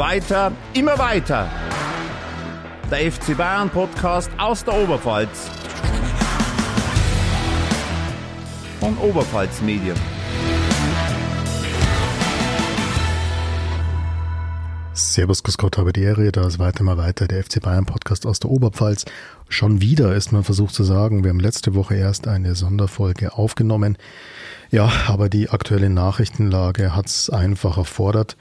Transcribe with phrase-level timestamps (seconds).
[0.00, 1.46] Weiter, immer weiter.
[2.90, 5.50] Der FC Bayern Podcast aus der Oberpfalz.
[8.80, 9.94] Von Oberpfalz Medien.
[14.94, 18.24] Servus, Grüß Gott, habe die Ehre, da ist weiter mal weiter der FC Bayern Podcast
[18.24, 19.04] aus der Oberpfalz.
[19.50, 23.98] Schon wieder ist man versucht zu sagen, wir haben letzte Woche erst eine Sonderfolge aufgenommen.
[24.70, 28.38] Ja, aber die aktuelle Nachrichtenlage hat es einfach erfordert.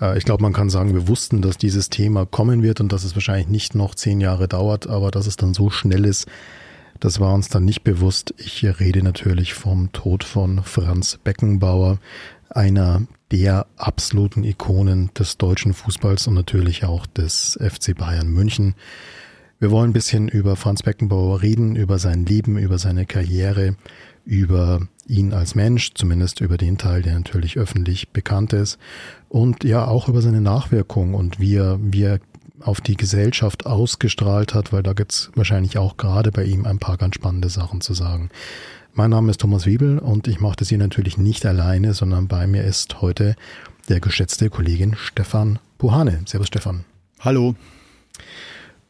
[0.00, 3.04] Äh, ich glaube, man kann sagen, wir wussten, dass dieses Thema kommen wird und dass
[3.04, 6.26] es wahrscheinlich nicht noch zehn Jahre dauert, aber dass es dann so schnell ist,
[7.00, 8.34] das war uns dann nicht bewusst.
[8.38, 11.98] Ich rede natürlich vom Tod von Franz Beckenbauer,
[12.48, 18.74] einer der absoluten Ikonen des deutschen Fußballs und natürlich auch des FC Bayern München.
[19.58, 23.76] Wir wollen ein bisschen über Franz Beckenbauer reden, über sein Leben, über seine Karriere,
[24.24, 28.78] über ihn als Mensch, zumindest über den Teil, der natürlich öffentlich bekannt ist
[29.28, 32.20] und ja auch über seine Nachwirkung und wie er, wie er
[32.60, 36.96] auf die Gesellschaft ausgestrahlt hat, weil da gibt's wahrscheinlich auch gerade bei ihm ein paar
[36.96, 38.30] ganz spannende Sachen zu sagen.
[38.94, 42.46] Mein Name ist Thomas Wiebel und ich mache das hier natürlich nicht alleine, sondern bei
[42.46, 43.36] mir ist heute
[43.88, 46.22] der geschätzte Kollegin Stefan Puhane.
[46.24, 46.84] Servus Stefan.
[47.20, 47.54] Hallo.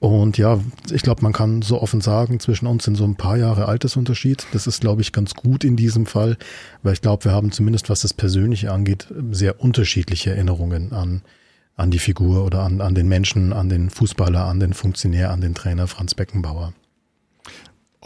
[0.06, 0.60] Und ja,
[0.92, 4.46] ich glaube, man kann so offen sagen, zwischen uns sind so ein paar Jahre Altersunterschied.
[4.52, 6.36] Das ist, glaube ich, ganz gut in diesem Fall,
[6.84, 11.22] weil ich glaube, wir haben zumindest, was das Persönliche angeht, sehr unterschiedliche Erinnerungen an,
[11.74, 15.40] an die Figur oder an, an den Menschen, an den Fußballer, an den Funktionär, an
[15.40, 16.72] den Trainer Franz Beckenbauer.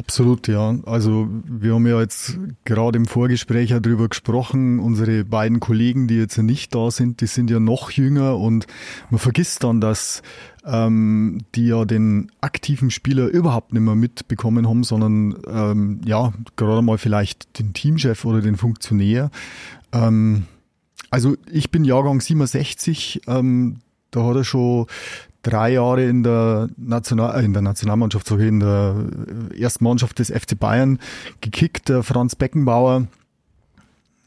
[0.01, 0.79] Absolut, ja.
[0.87, 4.81] Also wir haben ja jetzt gerade im Vorgespräch ja drüber gesprochen.
[4.81, 8.67] Unsere beiden Kollegen, die jetzt nicht da sind, die sind ja noch jünger und
[9.11, 10.23] man vergisst dann, dass
[10.65, 16.83] ähm, die ja den aktiven Spieler überhaupt nicht mehr mitbekommen haben, sondern ähm, ja, gerade
[16.83, 19.31] mal vielleicht den Teamchef oder den Funktionär.
[19.93, 20.45] Ähm,
[21.11, 24.87] also ich bin Jahrgang 67, ähm, da hat er schon
[25.43, 28.97] drei Jahre in der, National, äh, in der Nationalmannschaft, so in der
[29.53, 30.99] äh, ersten Mannschaft des FC Bayern
[31.41, 33.07] gekickt, der Franz Beckenbauer.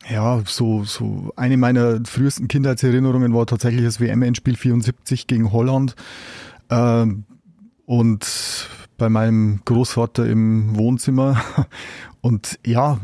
[0.09, 5.95] Ja, so, so eine meiner frühesten Kindheitserinnerungen war tatsächlich das WM-Endspiel 74 gegen Holland.
[6.69, 7.23] Ähm,
[7.85, 11.41] und bei meinem Großvater im Wohnzimmer.
[12.21, 13.01] Und ja,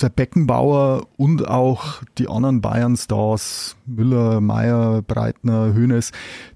[0.00, 6.10] der Beckenbauer und auch die anderen Bayern-Stars, Müller, Meier, Breitner, Hönes,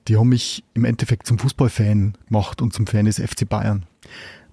[0.08, 3.86] die haben mich im Endeffekt zum Fußballfan gemacht und zum Fan des FC Bayern.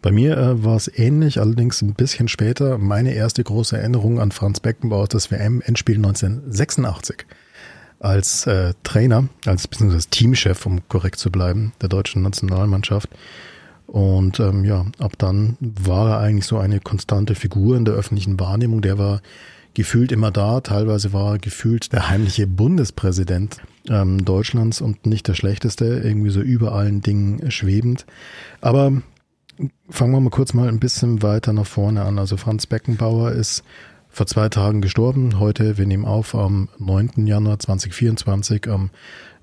[0.04, 2.78] Bei mir äh, war es ähnlich, allerdings ein bisschen später.
[2.78, 7.26] Meine erste große Erinnerung an Franz Beckenbauer ist das WM-Endspiel 1986.
[8.02, 13.08] Als äh, Trainer, als beziehungsweise Teamchef, um korrekt zu bleiben, der deutschen Nationalmannschaft.
[13.88, 18.38] Und ähm, ja, ab dann war er eigentlich so eine konstante Figur in der öffentlichen
[18.42, 18.82] Wahrnehmung.
[18.82, 19.22] Der war
[19.74, 20.60] gefühlt immer da.
[20.60, 26.42] Teilweise war er gefühlt der heimliche Bundespräsident ähm, Deutschlands und nicht der schlechteste, irgendwie so
[26.42, 28.06] über allen Dingen schwebend.
[28.60, 29.02] Aber
[29.90, 32.20] fangen wir mal kurz mal ein bisschen weiter nach vorne an.
[32.20, 33.64] Also Franz Beckenbauer ist
[34.10, 35.40] vor zwei Tagen gestorben.
[35.40, 37.26] Heute, wir nehmen auf am 9.
[37.26, 38.92] Januar 2024, am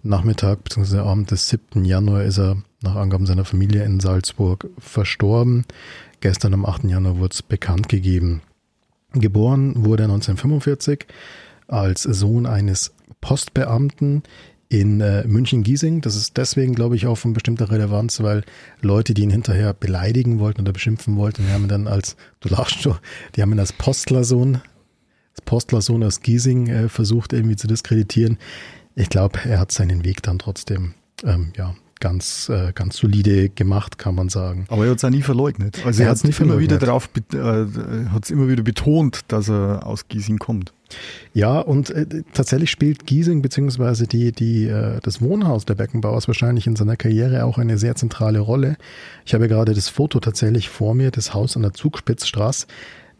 [0.03, 0.99] Nachmittag bzw.
[0.99, 1.85] Abend des 7.
[1.85, 5.65] Januar ist er nach Angaben seiner Familie in Salzburg verstorben.
[6.21, 6.85] Gestern am 8.
[6.85, 8.43] Januar wurde es bekannt gegeben.
[9.13, 11.07] Geboren wurde er 1945
[11.67, 14.23] als Sohn eines Postbeamten
[14.71, 16.01] in äh, München-Giesing.
[16.01, 18.45] Das ist deswegen, glaube ich, auch von bestimmter Relevanz, weil
[18.81, 22.49] Leute, die ihn hinterher beleidigen wollten oder beschimpfen wollten, die haben ihn dann als, du
[22.49, 22.97] lachst schon,
[23.35, 24.63] die haben ihn als Postlersohn,
[25.33, 28.39] als Postlersohn aus Giesing äh, versucht irgendwie zu diskreditieren.
[28.95, 30.95] Ich glaube, er hat seinen Weg dann trotzdem
[31.25, 34.67] ähm, ja, ganz, äh, ganz solide gemacht, kann man sagen.
[34.69, 35.85] Aber er hat es auch nie verleugnet.
[35.85, 39.49] Also er, er hat es immer wieder drauf, äh, hat es immer wieder betont, dass
[39.49, 40.73] er aus Giesing kommt.
[41.33, 46.67] Ja, und äh, tatsächlich spielt Giesing beziehungsweise die, die, äh, das Wohnhaus der Beckenbauers wahrscheinlich
[46.67, 48.77] in seiner Karriere auch eine sehr zentrale Rolle.
[49.25, 52.67] Ich habe gerade das Foto tatsächlich vor mir, das Haus an der Zugspitzstraße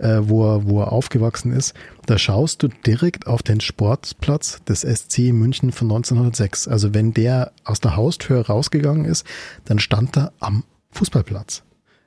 [0.01, 1.75] äh, wo, er, wo er aufgewachsen ist,
[2.07, 6.69] da schaust du direkt auf den Sportplatz des SC München von 1906.
[6.69, 9.27] Also wenn der aus der Haustür rausgegangen ist,
[9.67, 11.63] dann stand er am Fußballplatz.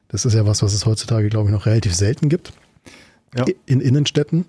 [0.09, 2.53] Das ist ja was, was es heutzutage, glaube ich, noch relativ selten gibt.
[3.35, 3.45] Ja.
[3.65, 4.45] In Innenstädten.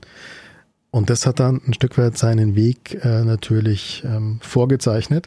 [0.95, 5.27] Und das hat dann ein Stück weit seinen Weg äh, natürlich ähm, vorgezeichnet.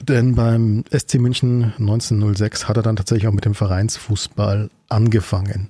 [0.00, 5.68] Denn beim SC München 1906 hat er dann tatsächlich auch mit dem Vereinsfußball angefangen.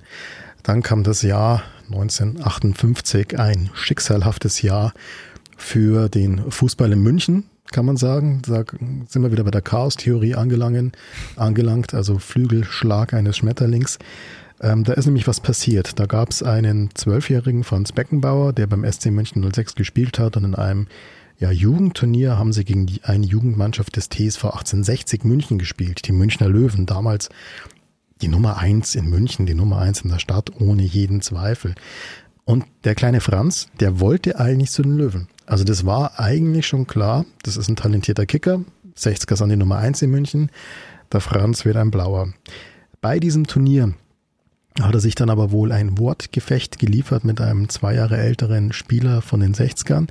[0.63, 4.93] Dann kam das Jahr 1958, ein schicksalhaftes Jahr
[5.57, 7.43] für den Fußball in München,
[7.73, 8.41] kann man sagen.
[8.47, 8.63] Da
[9.09, 10.95] sind wir wieder bei der Chaos-Theorie angelangt,
[11.35, 13.99] angelangt, also Flügelschlag eines Schmetterlings.
[14.59, 15.99] Ähm, da ist nämlich was passiert.
[15.99, 20.43] Da gab es einen zwölfjährigen Franz Beckenbauer, der beim SC München 06 gespielt hat und
[20.43, 20.87] in einem
[21.39, 26.49] ja, Jugendturnier haben sie gegen die, eine Jugendmannschaft des TSV 1860 München gespielt, die Münchner
[26.49, 27.29] Löwen, damals
[28.21, 31.75] die Nummer eins in München, die Nummer eins in der Stadt, ohne jeden Zweifel.
[32.45, 35.27] Und der kleine Franz, der wollte eigentlich zu den Löwen.
[35.45, 38.61] Also das war eigentlich schon klar, das ist ein talentierter Kicker,
[38.97, 40.49] 60er sind die Nummer eins in München,
[41.11, 42.33] der Franz wird ein Blauer.
[42.99, 43.93] Bei diesem Turnier
[44.81, 49.21] hat er sich dann aber wohl ein Wortgefecht geliefert mit einem zwei Jahre älteren Spieler
[49.21, 50.07] von den 60ern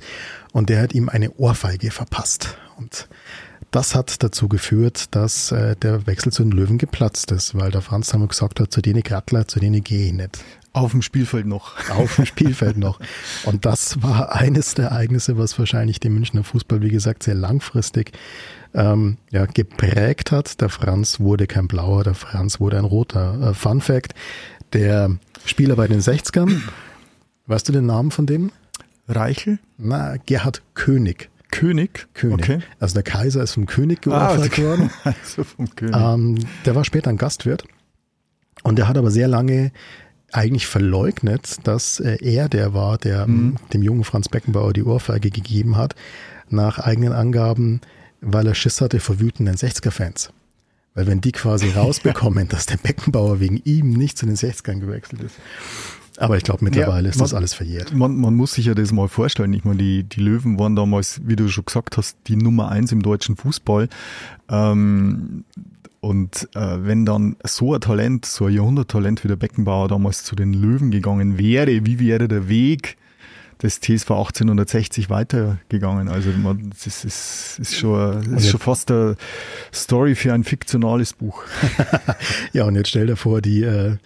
[0.51, 2.57] und der hat ihm eine Ohrfeige verpasst.
[2.77, 3.07] Und
[3.71, 7.81] das hat dazu geführt, dass äh, der Wechsel zu den Löwen geplatzt ist, weil der
[7.81, 10.39] Franz damals gesagt hat, zu denen Grattler, zu denen gehe ich nicht.
[10.73, 11.73] Auf dem Spielfeld noch.
[11.89, 12.99] Auf dem Spielfeld noch.
[13.45, 18.11] Und das war eines der Ereignisse, was wahrscheinlich den Münchner Fußball, wie gesagt, sehr langfristig
[18.73, 20.61] ähm, ja, geprägt hat.
[20.61, 23.49] Der Franz wurde kein Blauer, der Franz wurde ein Roter.
[23.49, 24.13] Äh, Fun Fact,
[24.73, 26.61] der Spieler bei den 60ern,
[27.47, 28.51] weißt du den Namen von dem?
[29.07, 29.59] Reichel?
[29.77, 31.29] Na, Gerhard König.
[31.49, 32.07] König?
[32.13, 32.39] König.
[32.39, 32.59] Okay.
[32.79, 34.89] Also der Kaiser ist vom König geopfert ah, worden.
[35.03, 35.95] Also vom König.
[35.95, 37.63] Ähm, der war später ein Gastwirt.
[38.63, 39.71] Und der hat aber sehr lange
[40.33, 43.55] eigentlich verleugnet, dass äh, er der war, der mhm.
[43.71, 45.95] dem jungen Franz Beckenbauer die Ohrfeige gegeben hat,
[46.49, 47.81] nach eigenen Angaben,
[48.19, 50.31] weil er Schiss hatte vor wütenden 60er-Fans.
[50.97, 55.21] Weil wenn die quasi rausbekommen, dass der Beckenbauer wegen ihm nicht zu den 60ern gewechselt
[55.21, 55.35] ist.
[56.17, 57.93] Aber ich glaube, mittlerweile ja, ist das alles verjährt.
[57.93, 59.53] Man, man, muss sich ja das mal vorstellen.
[59.53, 62.91] Ich meine, die, die Löwen waren damals, wie du schon gesagt hast, die Nummer eins
[62.91, 63.89] im deutschen Fußball.
[64.49, 65.43] Ähm,
[65.99, 70.35] und äh, wenn dann so ein Talent, so ein Jahrhunderttalent wie der Beckenbauer damals zu
[70.35, 72.97] den Löwen gegangen wäre, wie wäre der Weg
[73.61, 76.09] des TSV 1860 weitergegangen.
[76.09, 79.15] Also man, das ist, ist, schon, ist also schon fast eine
[79.73, 81.43] Story für ein fiktionales Buch.
[82.53, 83.97] ja, und jetzt stell dir vor, die, äh,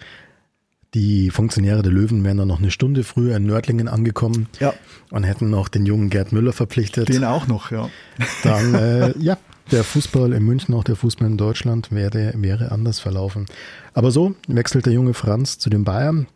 [0.94, 4.74] die Funktionäre der Löwen wären dann noch eine Stunde früher in Nördlingen angekommen ja.
[5.10, 7.08] und hätten noch den jungen Gerd Müller verpflichtet.
[7.08, 7.88] Den auch noch, ja.
[8.42, 9.38] Dann, äh, ja,
[9.70, 13.46] der Fußball in München, auch der Fußball in Deutschland wäre, wäre anders verlaufen.
[13.94, 16.26] Aber so wechselt der junge Franz zu den Bayern,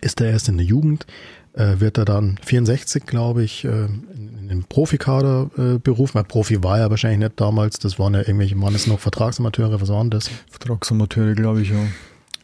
[0.00, 1.06] ist er erst in der Jugend,
[1.56, 6.14] äh, wird er dann 64, glaube ich, äh, in, den Profikader äh, berufen.
[6.14, 7.78] Weil Profi war er wahrscheinlich nicht damals.
[7.78, 9.80] Das waren ja irgendwelche, waren es noch Vertragsamateure?
[9.80, 10.30] Was waren das?
[10.50, 11.84] Vertragsamateure, glaube ich, ja.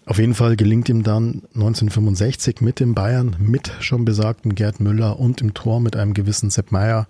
[0.05, 5.21] Auf jeden Fall gelingt ihm dann 1965 mit dem Bayern, mit schon besagten Gerd Müller
[5.21, 7.07] und im Tor mit einem gewissen Sepp Meier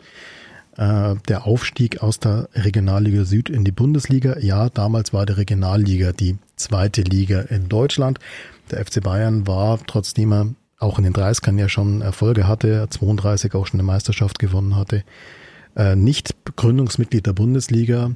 [0.77, 4.39] äh, der Aufstieg aus der Regionalliga Süd in die Bundesliga.
[4.41, 8.19] Ja, damals war die Regionalliga die zweite Liga in Deutschland.
[8.71, 10.49] Der FC Bayern war, trotzdem er
[10.83, 15.05] auch in den 30ern ja schon Erfolge hatte, 32 auch schon eine Meisterschaft gewonnen hatte.
[15.77, 18.11] Äh, nicht Gründungsmitglied der Bundesliga,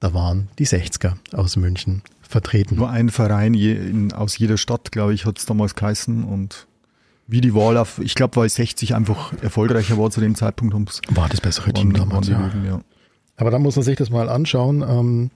[0.00, 2.76] da waren die 60er aus München vertreten.
[2.76, 6.66] Nur ein Verein je, in, aus jeder Stadt, glaube ich, hat es damals geheißen und
[7.26, 10.74] wie die Wahl auf, ich glaube, weil 60 einfach erfolgreicher war zu dem Zeitpunkt.
[11.10, 12.38] War das bessere Team damals, ja.
[12.38, 12.80] Löwen, ja.
[13.36, 15.30] Aber da muss man sich das mal anschauen, ähm,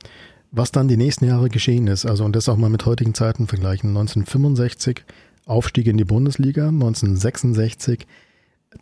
[0.51, 2.07] was dann die nächsten Jahre geschehen ist.
[2.07, 3.91] Also und das auch mal mit heutigen Zeiten vergleichen.
[3.91, 5.05] 1965
[5.47, 8.07] Aufstieg in die Bundesliga 1966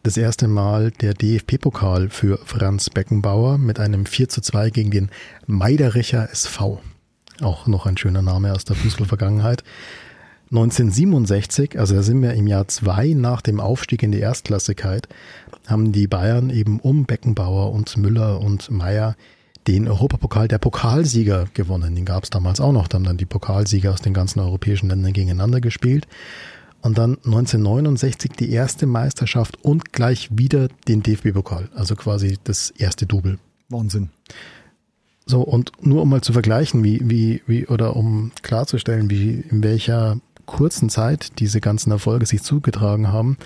[0.03, 5.11] das erste Mal der DFB-Pokal für Franz Beckenbauer mit einem 4 zu 2 gegen den
[5.47, 6.81] Meidericher SV.
[7.41, 9.65] Auch noch ein schöner Name aus der Fußballvergangenheit.
[10.51, 15.09] 1967, also da sind wir im Jahr zwei nach dem Aufstieg in die Erstklassigkeit,
[15.67, 19.17] haben die Bayern eben um Beckenbauer und Müller und Meier
[19.67, 21.95] den Europapokal der Pokalsieger gewonnen.
[21.95, 22.89] Den gab es damals auch noch.
[22.89, 26.09] Da haben dann die Pokalsieger aus den ganzen europäischen Ländern gegeneinander gespielt.
[26.83, 31.69] Und dann 1969 die erste Meisterschaft und gleich wieder den DFB-Pokal.
[31.75, 33.39] Also quasi das erste Double.
[33.69, 34.11] Wahnsinn.
[35.27, 39.63] So, und nur um mal zu vergleichen, wie, wie, wie, oder um klarzustellen, wie, in
[39.63, 43.37] welcher kurzen Zeit diese ganzen Erfolge sich zugetragen haben.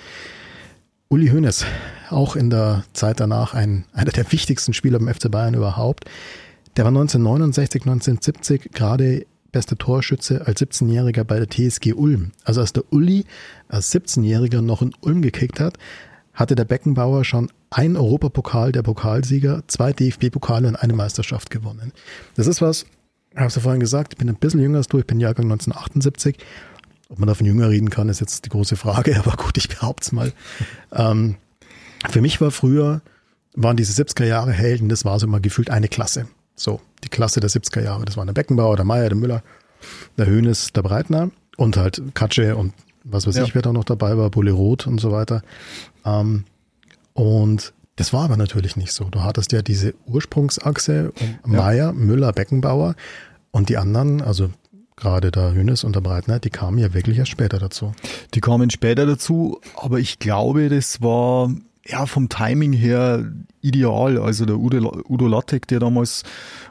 [1.09, 1.67] Uli Hoeneß,
[2.09, 6.07] auch in der Zeit danach ein, einer der wichtigsten Spieler beim FC Bayern überhaupt.
[6.77, 12.33] Der war 1969, 1970 gerade bester Torschütze als 17-Jähriger bei der TSG Ulm.
[12.45, 13.25] Also als der Uli
[13.69, 15.79] als 17-Jähriger noch in Ulm gekickt hat,
[16.35, 21.93] hatte der Beckenbauer schon ein Europapokal der Pokalsieger, zwei DFB-Pokale und eine Meisterschaft gewonnen.
[22.35, 22.85] Das ist was,
[23.35, 26.37] es ja vorhin gesagt, ich bin ein bisschen jünger als du, ich bin Jahrgang 1978.
[27.09, 30.05] Ob man davon jünger reden kann, ist jetzt die große Frage, aber gut, ich behaupte
[30.05, 30.33] es mal.
[30.93, 31.37] ähm,
[32.11, 33.03] für mich war früher,
[33.55, 36.27] waren diese 70er Jahre Helden, das war so immer gefühlt eine Klasse.
[36.57, 38.05] So, die Klasse der 70er Jahre.
[38.05, 39.43] Das waren der Beckenbauer, der Meier, der Müller,
[40.17, 42.73] der Hönes, der Breitner und halt Katsche und
[43.05, 43.45] was weiß ja.
[43.45, 45.43] ich, wer da noch dabei war, Bulle Roth und so weiter.
[46.05, 46.45] Ähm,
[47.13, 49.05] und das war aber natürlich nicht so.
[49.05, 51.61] Du hattest ja diese Ursprungsachse um ja.
[51.61, 52.95] Meier, Müller, Beckenbauer
[53.51, 54.51] und die anderen, also
[54.97, 57.93] gerade der Hönes und der Breitner, die kamen ja wirklich erst später dazu.
[58.33, 61.51] Die kamen später dazu, aber ich glaube, das war
[61.87, 64.19] ja, vom Timing her ideal.
[64.19, 66.23] Also der Udo, Udo Lattek, der damals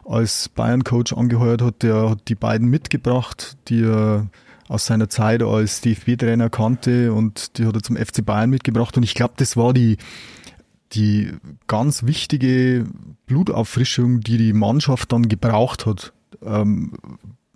[0.06, 4.28] als Bayern-Coach angeheuert hat, der hat die beiden mitgebracht, die er
[4.68, 8.98] aus seiner Zeit als DFB-Trainer kannte und die hat er zum FC Bayern mitgebracht.
[8.98, 9.98] Und ich glaube, das war die,
[10.94, 11.32] die
[11.68, 12.86] ganz wichtige
[13.26, 16.14] Blutauffrischung, die die Mannschaft dann gebraucht hat.
[16.44, 16.94] Ähm,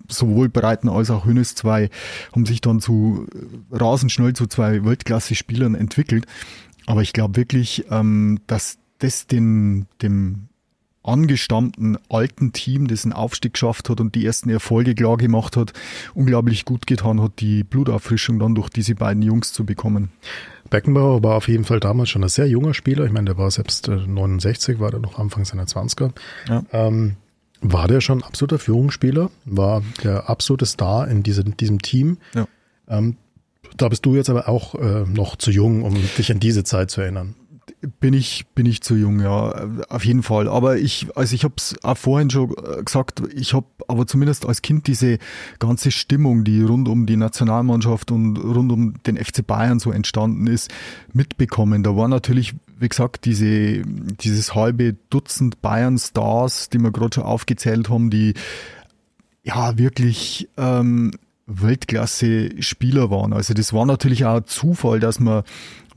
[0.10, 1.90] sowohl Breiten als auch Hönes zwei
[2.34, 3.28] haben sich dann zu
[3.72, 6.26] rasend schnell zu zwei Weltklasse-Spielern entwickelt.
[6.88, 10.48] Aber ich glaube wirklich, ähm, dass das den, dem
[11.04, 15.74] angestammten alten Team, das einen Aufstieg geschafft hat und die ersten Erfolge klar gemacht hat,
[16.14, 20.10] unglaublich gut getan hat, die Blutauffrischung dann durch diese beiden Jungs zu bekommen.
[20.70, 23.06] Beckenbauer war auf jeden Fall damals schon ein sehr junger Spieler.
[23.06, 26.12] Ich meine, der war selbst 69, äh, war der noch Anfang seiner 20er.
[26.50, 26.64] Ja.
[26.72, 27.16] Ähm,
[27.62, 29.32] war der schon absoluter Führungsspieler?
[29.46, 32.18] War der absolute Star in diese, diesem Team?
[32.34, 32.48] Ja.
[32.88, 33.18] Ähm,
[33.76, 36.92] da bist du jetzt aber auch äh, noch zu jung, um dich an diese Zeit
[36.92, 37.36] zu erinnern.
[38.00, 40.48] Bin ich, bin ich zu jung, ja, auf jeden Fall.
[40.48, 44.46] Aber ich, also ich habe es auch vorhin schon äh, gesagt, ich habe aber zumindest
[44.46, 45.20] als Kind diese
[45.60, 50.48] ganze Stimmung, die rund um die Nationalmannschaft und rund um den FC Bayern so entstanden
[50.48, 50.72] ist,
[51.14, 51.84] mitbekommen.
[51.84, 57.90] Da war natürlich, wie gesagt, diese, dieses halbe Dutzend Bayern-Stars, die wir gerade schon aufgezählt
[57.90, 58.34] haben, die
[59.44, 61.12] ja wirklich ähm,
[61.48, 63.34] Weltklasse-Spieler waren.
[63.34, 65.44] Also das war natürlich auch Zufall, dass man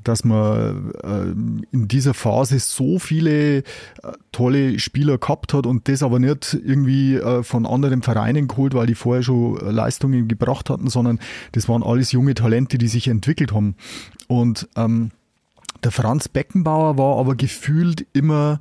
[0.04, 3.62] dass man äh, in dieser Phase so viele äh,
[4.33, 8.87] tolle Spieler gehabt hat und das aber nicht irgendwie äh, von anderen Vereinen geholt, weil
[8.87, 11.19] die vorher schon Leistungen gebracht hatten, sondern
[11.52, 13.75] das waren alles junge Talente, die sich entwickelt haben.
[14.26, 15.11] Und ähm,
[15.85, 18.61] der Franz Beckenbauer war aber gefühlt immer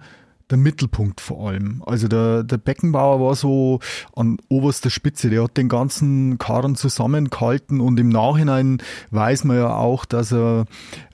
[0.50, 1.84] der Mittelpunkt vor allem.
[1.86, 3.80] Also der, der Beckenbauer war so
[4.16, 9.76] an oberster Spitze, der hat den ganzen Karren zusammengehalten und im Nachhinein weiß man ja
[9.76, 10.66] auch, dass er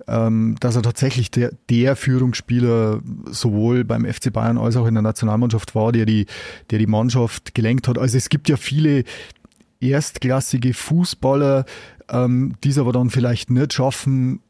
[0.07, 5.01] ähm, dass er tatsächlich der, der Führungsspieler sowohl beim FC Bayern als auch in der
[5.01, 6.27] Nationalmannschaft war, der die,
[6.69, 7.97] der die Mannschaft gelenkt hat.
[7.97, 9.03] Also es gibt ja viele
[9.79, 11.65] erstklassige Fußballer,
[12.09, 14.41] ähm, die es aber dann vielleicht nicht schaffen,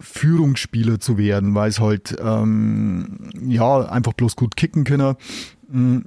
[0.00, 5.16] Führungsspieler zu werden, weil es halt ähm, ja einfach bloß gut kicken können.
[5.68, 5.98] Mm,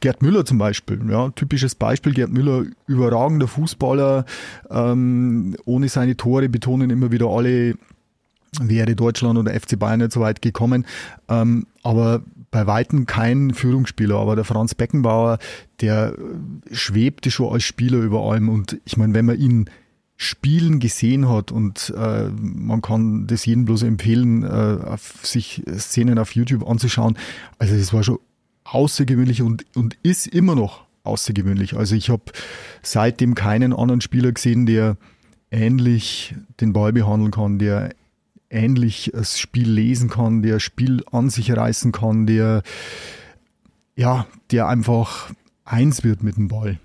[0.00, 2.12] Gerd Müller zum Beispiel, ja, typisches Beispiel.
[2.12, 4.24] Gerd Müller, überragender Fußballer,
[4.70, 7.74] ähm, ohne seine Tore betonen immer wieder alle,
[8.60, 10.84] wäre Deutschland oder FC Bayern nicht so weit gekommen.
[11.28, 15.38] Ähm, aber bei Weitem kein Führungsspieler, aber der Franz Beckenbauer,
[15.80, 16.14] der
[16.70, 18.48] schwebte schon als Spieler über allem.
[18.48, 19.70] Und ich meine, wenn man ihn
[20.20, 26.34] Spielen gesehen hat und äh, man kann das jedem bloß empfehlen, äh, sich Szenen auf
[26.34, 27.16] YouTube anzuschauen.
[27.60, 28.18] Also das war schon
[28.64, 31.76] außergewöhnlich und, und ist immer noch außergewöhnlich.
[31.76, 32.24] Also ich habe
[32.82, 34.96] seitdem keinen anderen Spieler gesehen, der
[35.52, 37.94] ähnlich den Ball behandeln kann, der
[38.50, 42.64] ähnlich das Spiel lesen kann, der Spiel an sich reißen kann, der
[43.94, 45.30] ja, der einfach
[45.64, 46.80] eins wird mit dem Ball.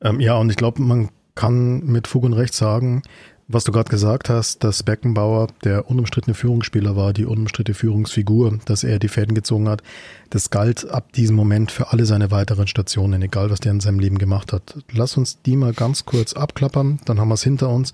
[0.00, 3.02] Ähm, ja, und ich glaube, man kann mit Fug und Recht sagen,
[3.46, 8.84] was du gerade gesagt hast, dass Beckenbauer der unumstrittene Führungsspieler war, die unumstrittene Führungsfigur, dass
[8.84, 9.82] er die Fäden gezogen hat,
[10.30, 13.98] das galt ab diesem Moment für alle seine weiteren Stationen, egal was der in seinem
[13.98, 14.78] Leben gemacht hat.
[14.92, 17.92] Lass uns die mal ganz kurz abklappern, dann haben wir es hinter uns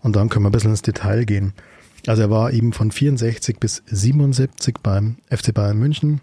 [0.00, 1.52] und dann können wir ein bisschen ins Detail gehen.
[2.06, 6.20] Also er war eben von 64 bis 77 beim FC Bayern München,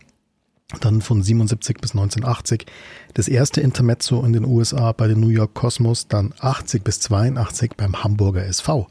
[0.81, 2.65] dann von 77 bis 1980
[3.13, 7.71] das erste Intermezzo in den USA bei den New York Cosmos, dann 80 bis 82
[7.75, 8.88] beim Hamburger SV.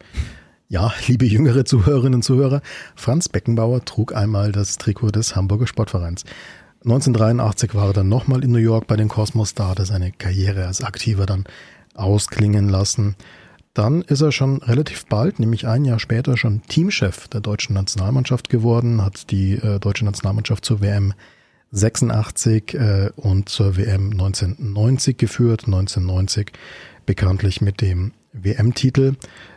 [0.68, 2.62] Ja, liebe jüngere Zuhörerinnen und Zuhörer,
[2.94, 6.24] Franz Beckenbauer trug einmal das Trikot des Hamburger Sportvereins.
[6.84, 10.12] 1983 war er dann nochmal in New York bei den Cosmos, da hat er seine
[10.12, 11.44] Karriere als Aktiver dann
[11.94, 13.16] ausklingen lassen.
[13.72, 18.48] Dann ist er schon relativ bald, nämlich ein Jahr später, schon Teamchef der deutschen Nationalmannschaft
[18.48, 21.14] geworden, hat die äh, deutsche Nationalmannschaft zur WM
[21.72, 26.52] 86 äh, und zur WM 1990 geführt, 1990
[27.06, 29.14] bekanntlich mit dem WM-Titel.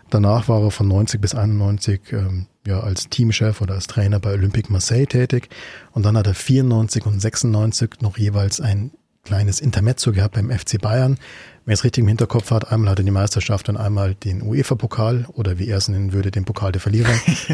[0.10, 4.34] Danach war er von 90 bis 91 ähm, ja, als Teamchef oder als Trainer bei
[4.34, 5.50] Olympique Marseille tätig
[5.92, 8.92] und dann hat er 94 und 96 noch jeweils ein
[9.24, 11.18] kleines Intermezzo gehabt beim FC Bayern.
[11.66, 15.28] Wenn es richtig im Hinterkopf hat, einmal hat er die Meisterschaft und einmal den UEFA-Pokal
[15.34, 17.14] oder wie er es nennen würde, den Pokal der Verlierer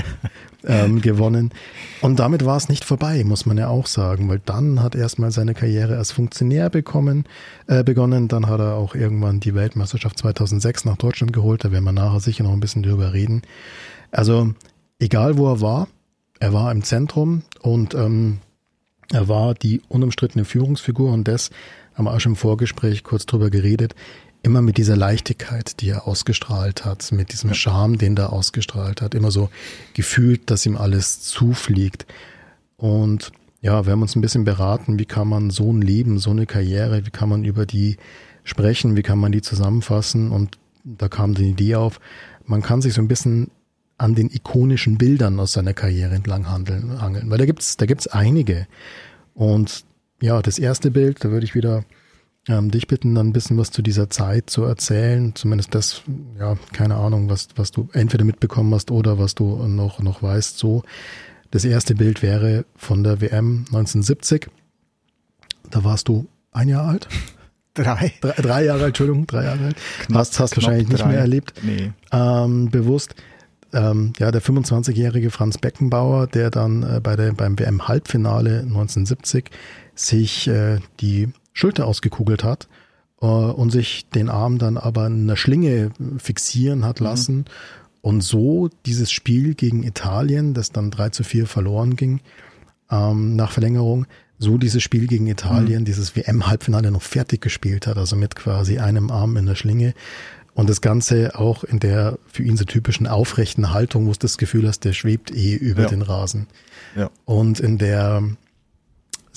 [0.66, 1.52] ähm, gewonnen.
[2.02, 5.02] Und damit war es nicht vorbei, muss man ja auch sagen, weil dann hat er
[5.02, 7.26] erstmal seine Karriere als Funktionär bekommen,
[7.68, 8.30] äh, begonnen.
[8.30, 11.66] Dann hat er auch irgendwann die Weltmeisterschaft 2006 nach Deutschland geholt.
[11.66, 13.42] Da werden wir nachher sicher noch ein bisschen drüber reden.
[14.12, 14.54] Also
[15.00, 15.88] egal wo er war,
[16.40, 18.40] er war im Zentrum und ähm,
[19.12, 21.50] er war die unumstrittene Führungsfigur und das
[21.98, 23.96] haben wir auch schon im Vorgespräch kurz drüber geredet.
[24.44, 29.16] immer mit dieser Leichtigkeit, die er ausgestrahlt hat, mit diesem Charme, den er ausgestrahlt hat,
[29.16, 29.50] immer so
[29.94, 32.06] gefühlt, dass ihm alles zufliegt.
[32.78, 36.30] Und ja, wir haben uns ein bisschen beraten, wie kann man so ein Leben, so
[36.30, 37.98] eine Karriere, wie kann man über die
[38.44, 42.00] sprechen, wie kann man die zusammenfassen und da kam die Idee auf,
[42.46, 43.52] man kann sich so ein bisschen
[43.98, 48.08] an den ikonischen Bildern aus seiner Karriere entlang handeln, hangeln, weil da gibt's, da gibt's
[48.08, 48.68] einige.
[49.34, 49.84] Und
[50.22, 51.84] ja, das erste Bild, da würde ich wieder
[52.48, 55.36] ähm, dich bitten, dann ein bisschen was zu dieser Zeit zu erzählen.
[55.36, 56.04] Zumindest das,
[56.40, 60.58] ja, keine Ahnung, was, was du entweder mitbekommen hast oder was du noch, noch weißt,
[60.58, 60.84] so.
[61.52, 64.50] Das erste Bild wäre von der WM 1970.
[65.70, 67.08] Da warst du ein Jahr alt?
[67.74, 68.12] Drei.
[68.22, 69.78] Drei, drei Jahre alt, Entschuldigung, drei Jahre alt.
[70.00, 71.10] Knapp, hast hast wahrscheinlich nicht drei.
[71.10, 71.54] mehr erlebt.
[71.62, 71.92] Nee.
[72.12, 73.14] Ähm, bewusst.
[73.72, 79.52] Ähm, ja, der 25-jährige Franz Beckenbauer, der dann äh, bei der, beim WM-Halbfinale 1970
[79.98, 82.68] sich äh, die Schulter ausgekugelt hat
[83.22, 87.46] äh, und sich den Arm dann aber in einer Schlinge fixieren hat lassen
[88.02, 92.22] und so dieses Spiel gegen Italien, das dann 3 zu 4 verloren ging,
[92.90, 94.06] ähm, nach Verlängerung,
[94.40, 99.10] so dieses Spiel gegen Italien, dieses WM-Halbfinale noch fertig gespielt hat, also mit quasi einem
[99.10, 99.94] Arm in der Schlinge.
[100.54, 104.38] Und das Ganze auch in der für ihn so typischen aufrechten Haltung, wo du das
[104.38, 105.88] Gefühl hast, der schwebt eh über Ja.
[105.90, 106.48] den Rasen.
[106.96, 107.10] Ja.
[107.26, 108.24] Und in der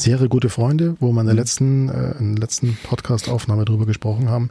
[0.00, 4.30] Serie Gute Freunde, wo wir in der letzten, äh, in der letzten Podcast-Aufnahme drüber gesprochen
[4.30, 4.50] haben,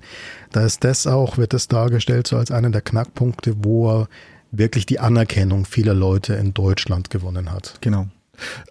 [0.52, 4.10] da ist das auch, wird das dargestellt so als einer der Knackpunkte, wo er
[4.52, 7.80] wirklich die Anerkennung vieler Leute in Deutschland gewonnen hat.
[7.82, 8.08] Genau.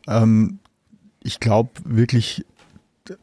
[0.06, 0.60] Ähm,
[1.20, 2.44] ich glaube wirklich,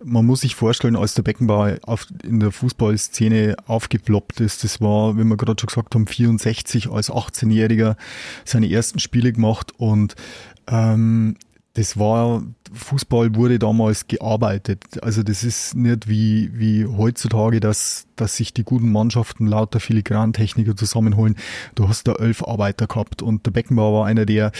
[0.04, 5.18] man muss sich vorstellen, als der Beckenbauer auf, in der Fußballszene aufgeploppt ist, das war,
[5.18, 7.96] wie wir gerade schon gesagt haben, 64 als 18-Jähriger
[8.44, 10.16] seine ersten Spiele gemacht und
[10.68, 11.38] ähm,
[11.76, 12.42] das war,
[12.74, 14.82] Fußball wurde damals gearbeitet.
[15.02, 20.78] Also das ist nicht wie, wie heutzutage, dass, dass sich die guten Mannschaften lauter Filigrantechniker
[20.78, 21.36] zusammenholen.
[21.76, 24.54] Du hast da elf Arbeiter gehabt und der Beckenbauer war einer, der,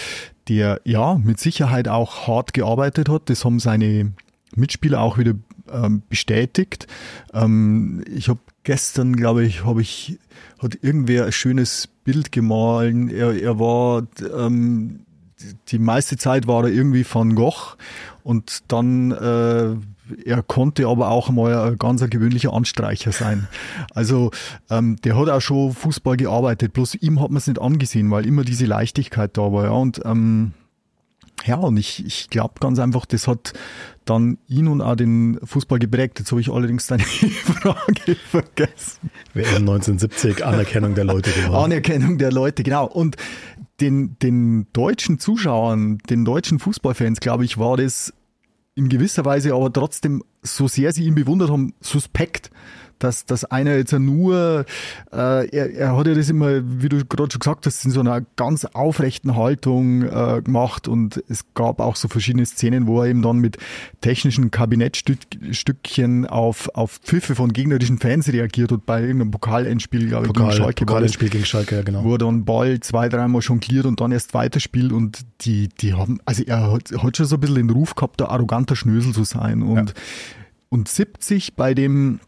[0.48, 3.30] der ja mit Sicherheit auch hart gearbeitet hat.
[3.30, 4.12] Das haben seine
[4.54, 5.34] Mitspieler auch wieder
[5.72, 6.86] ähm, bestätigt.
[7.32, 10.18] Ähm, ich habe gestern, glaube ich, habe ich,
[10.58, 13.08] hat irgendwer ein schönes Bild gemahlen.
[13.08, 14.06] Er, er war
[14.38, 15.05] ähm,
[15.68, 17.76] die meiste Zeit war er irgendwie Van Gogh
[18.22, 19.76] und dann äh,
[20.24, 23.48] er konnte aber auch mal ein ganz ein gewöhnlicher Anstreicher sein.
[23.94, 24.30] Also
[24.70, 28.26] ähm, der hat auch schon Fußball gearbeitet, bloß ihm hat man es nicht angesehen, weil
[28.26, 29.64] immer diese Leichtigkeit da war.
[29.64, 30.52] Ja, und ähm,
[31.44, 33.52] ja, und ich, ich glaube ganz einfach, das hat
[34.04, 36.18] dann ihn und auch den Fußball geprägt.
[36.18, 37.02] Jetzt habe ich allerdings deine
[37.60, 39.10] Frage vergessen.
[39.34, 41.54] WM 1970, Anerkennung der Leute gewonnen.
[41.54, 42.86] Anerkennung der Leute, genau.
[42.86, 43.16] Und
[43.80, 48.12] den, den deutschen Zuschauern, den deutschen Fußballfans, glaube ich, war das
[48.74, 52.50] in gewisser Weise aber trotzdem, so sehr sie ihn bewundert haben, suspekt,
[52.98, 54.64] dass, dass einer jetzt nur,
[55.12, 58.00] äh, er, er hat ja das immer, wie du gerade schon gesagt hast, in so
[58.00, 63.08] einer ganz aufrechten Haltung äh, gemacht und es gab auch so verschiedene Szenen, wo er
[63.08, 63.58] eben dann mit
[64.00, 70.32] technischen Kabinettstückchen auf, auf Pfiffe von gegnerischen Fans reagiert hat bei irgendeinem Pokalendspiel, glaube ich,
[70.32, 70.74] Pokal, gegen Schalke.
[70.74, 72.04] das Pokalendspiel gegen Schalke, ja genau.
[72.04, 76.20] wo er dann Ball zwei, dreimal jongliert und dann erst weiterspielt und die, die haben,
[76.24, 79.24] also er hat, hat schon so ein bisschen den Ruf gehabt, der arroganter Schnösel zu
[79.24, 79.94] sein und,
[80.68, 82.20] und 70 bei dem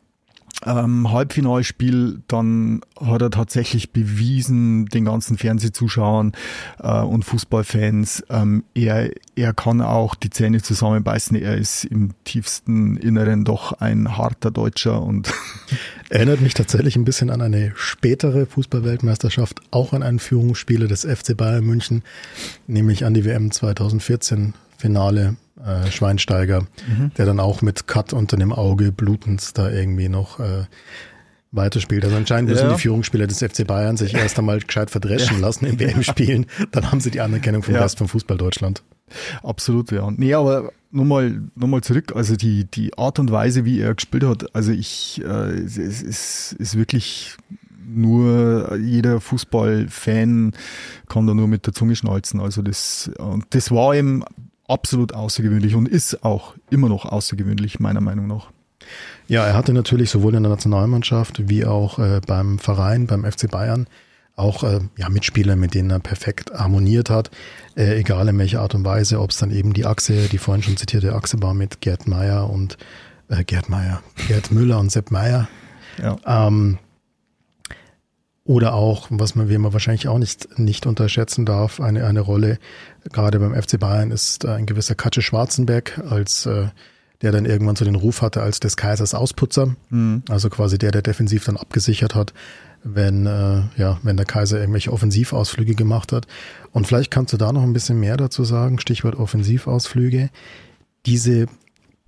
[0.66, 6.32] ähm, Halbfinalspiel, dann hat er tatsächlich bewiesen, den ganzen Fernsehzuschauern
[6.80, 11.36] äh, und Fußballfans, ähm, er, er kann auch die Zähne zusammenbeißen.
[11.36, 15.32] Er ist im tiefsten Inneren doch ein harter Deutscher und
[16.10, 21.36] Erinnert mich tatsächlich ein bisschen an eine spätere Fußballweltmeisterschaft, auch an einen Führungsspieler des FC
[21.36, 22.02] Bayern München,
[22.66, 26.66] nämlich an die WM 2014 Finale äh, Schweinsteiger,
[27.18, 30.64] der dann auch mit Cut unter dem Auge blutend da irgendwie noch äh,
[31.52, 32.04] weiterspielt.
[32.04, 32.74] Also anscheinend müssen Ja.
[32.74, 37.00] die Führungsspieler des FC Bayern sich erst einmal gescheit verdreschen lassen in WM-Spielen, dann haben
[37.00, 37.82] sie die Anerkennung vom Ja.
[37.82, 38.82] Rest vom Fußball Deutschland.
[39.42, 40.10] Absolut, ja.
[40.10, 44.24] Nee, aber nochmal noch mal zurück, also die, die Art und Weise, wie er gespielt
[44.24, 47.36] hat, also ich, äh, es, es ist, ist wirklich
[47.90, 50.52] nur jeder Fußballfan
[51.08, 52.38] kann da nur mit der Zunge schnalzen.
[52.40, 54.24] Also das, und das war ihm
[54.68, 58.50] absolut außergewöhnlich und ist auch immer noch außergewöhnlich, meiner Meinung nach.
[59.26, 63.50] Ja, er hatte natürlich sowohl in der Nationalmannschaft wie auch äh, beim Verein, beim FC
[63.50, 63.86] Bayern,
[64.36, 67.30] auch äh, ja, Mitspieler, mit denen er perfekt harmoniert hat,
[67.76, 70.62] äh, egal in welcher Art und Weise, ob es dann eben die Achse, die vorhin
[70.62, 72.78] schon zitierte Achse war mit Gerd Meyer und
[73.28, 75.48] äh, Gerd Meyer, Gerd Müller und Sepp Meyer.
[76.00, 76.16] Ja.
[76.24, 76.78] Ähm,
[78.48, 82.58] oder auch, was man, wie man wahrscheinlich auch nicht, nicht unterschätzen darf, eine, eine Rolle,
[83.12, 86.68] gerade beim FC Bayern ist ein gewisser Katsche Schwarzenberg als äh,
[87.20, 90.22] der dann irgendwann so den Ruf hatte als des Kaisers Ausputzer, mhm.
[90.30, 92.32] also quasi der, der defensiv dann abgesichert hat,
[92.84, 96.26] wenn, äh, ja, wenn der Kaiser irgendwelche Offensivausflüge gemacht hat.
[96.72, 100.30] Und vielleicht kannst du da noch ein bisschen mehr dazu sagen, Stichwort Offensivausflüge.
[101.04, 101.48] Diese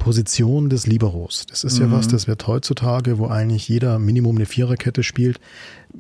[0.01, 1.87] Position des Liberos, das ist mhm.
[1.87, 5.39] ja was, das wird heutzutage, wo eigentlich jeder Minimum eine Viererkette spielt,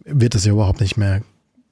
[0.04, 1.22] wird das ja überhaupt nicht mehr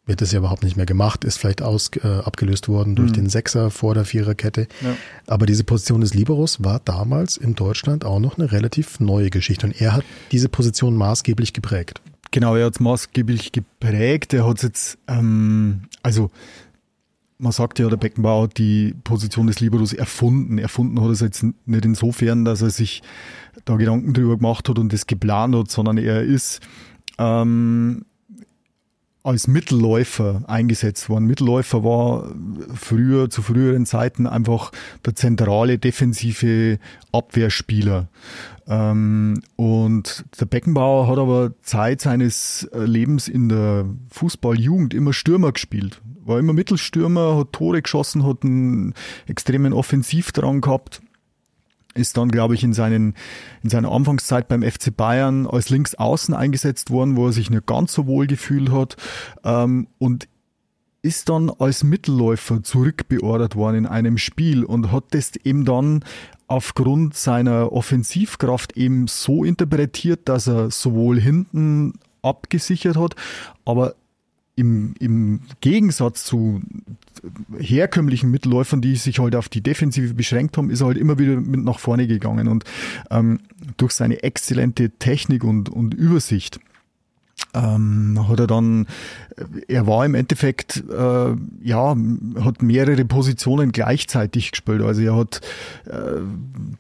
[0.09, 3.17] wird es ja überhaupt nicht mehr gemacht, ist vielleicht aus, äh, abgelöst worden durch mhm.
[3.17, 4.67] den Sechser vor der Viererkette.
[4.81, 4.97] Ja.
[5.27, 9.67] Aber diese Position des Liberos war damals in Deutschland auch noch eine relativ neue Geschichte
[9.67, 12.01] und er hat diese Position maßgeblich geprägt.
[12.31, 14.33] Genau, er hat es maßgeblich geprägt.
[14.33, 16.31] Er hat es jetzt, ähm, also
[17.39, 20.59] man sagt ja, der Beckenbauer hat die Position des Liberos erfunden.
[20.59, 23.03] Erfunden hat er es jetzt nicht insofern, dass er sich
[23.65, 26.61] da Gedanken drüber gemacht hat und das geplant hat, sondern er ist
[27.19, 28.05] ähm,
[29.29, 31.27] als Mittelläufer eingesetzt worden.
[31.27, 32.35] Mittelläufer war
[32.75, 34.73] früher, zu früheren Zeiten einfach
[35.05, 36.79] der zentrale defensive
[37.13, 38.09] Abwehrspieler.
[38.67, 46.01] Ähm, und der Beckenbauer hat aber Zeit seines Lebens in der Fußballjugend immer Stürmer gespielt.
[46.25, 48.95] War immer Mittelstürmer, hat Tore geschossen, hat einen
[49.27, 51.03] extremen Offensivdrang gehabt
[51.99, 53.15] ist dann, glaube ich, in, seinen,
[53.63, 57.93] in seiner Anfangszeit beim FC Bayern als Linksaußen eingesetzt worden, wo er sich nicht ganz
[57.93, 58.97] so wohl gefühlt hat
[59.45, 60.29] ähm, und
[61.03, 66.05] ist dann als Mittelläufer zurückbeordert worden in einem Spiel und hat das eben dann
[66.49, 73.15] aufgrund seiner Offensivkraft eben so interpretiert, dass er sowohl hinten abgesichert hat,
[73.65, 73.95] aber
[74.59, 76.61] im, im Gegensatz zu
[77.59, 81.37] herkömmlichen Mittelläufern, die sich halt auf die Defensive beschränkt haben, ist er halt immer wieder
[81.37, 82.49] mit nach vorne gegangen.
[82.49, 82.65] Und
[83.11, 83.41] ähm,
[83.77, 86.59] durch seine exzellente Technik und, und Übersicht
[87.55, 88.87] ähm, hat er dann,
[89.69, 91.97] er war im Endeffekt, äh, ja,
[92.41, 94.83] hat mehrere Positionen gleichzeitig gespielt.
[94.83, 95.41] Also er hat
[95.87, 96.21] äh,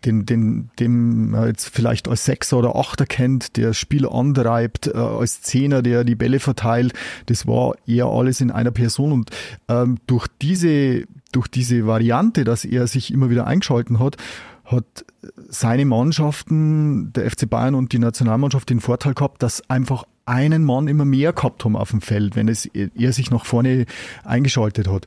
[0.04, 4.96] den, den, dem man jetzt vielleicht als Sechser oder Achter kennt, der Spiel antreibt, äh,
[4.96, 6.92] als Zehner, der die Bälle verteilt.
[7.26, 9.30] Das war eher alles in einer Person und
[9.68, 14.16] ähm, durch diese, durch diese Variante, dass er sich immer wieder eingeschalten hat,
[14.64, 15.06] hat
[15.48, 20.88] seine Mannschaften, der FC Bayern und die Nationalmannschaft den Vorteil gehabt, dass einfach einen Mann
[20.88, 23.86] immer mehr gehabt haben auf dem Feld, wenn es er sich nach vorne
[24.24, 25.06] eingeschaltet hat.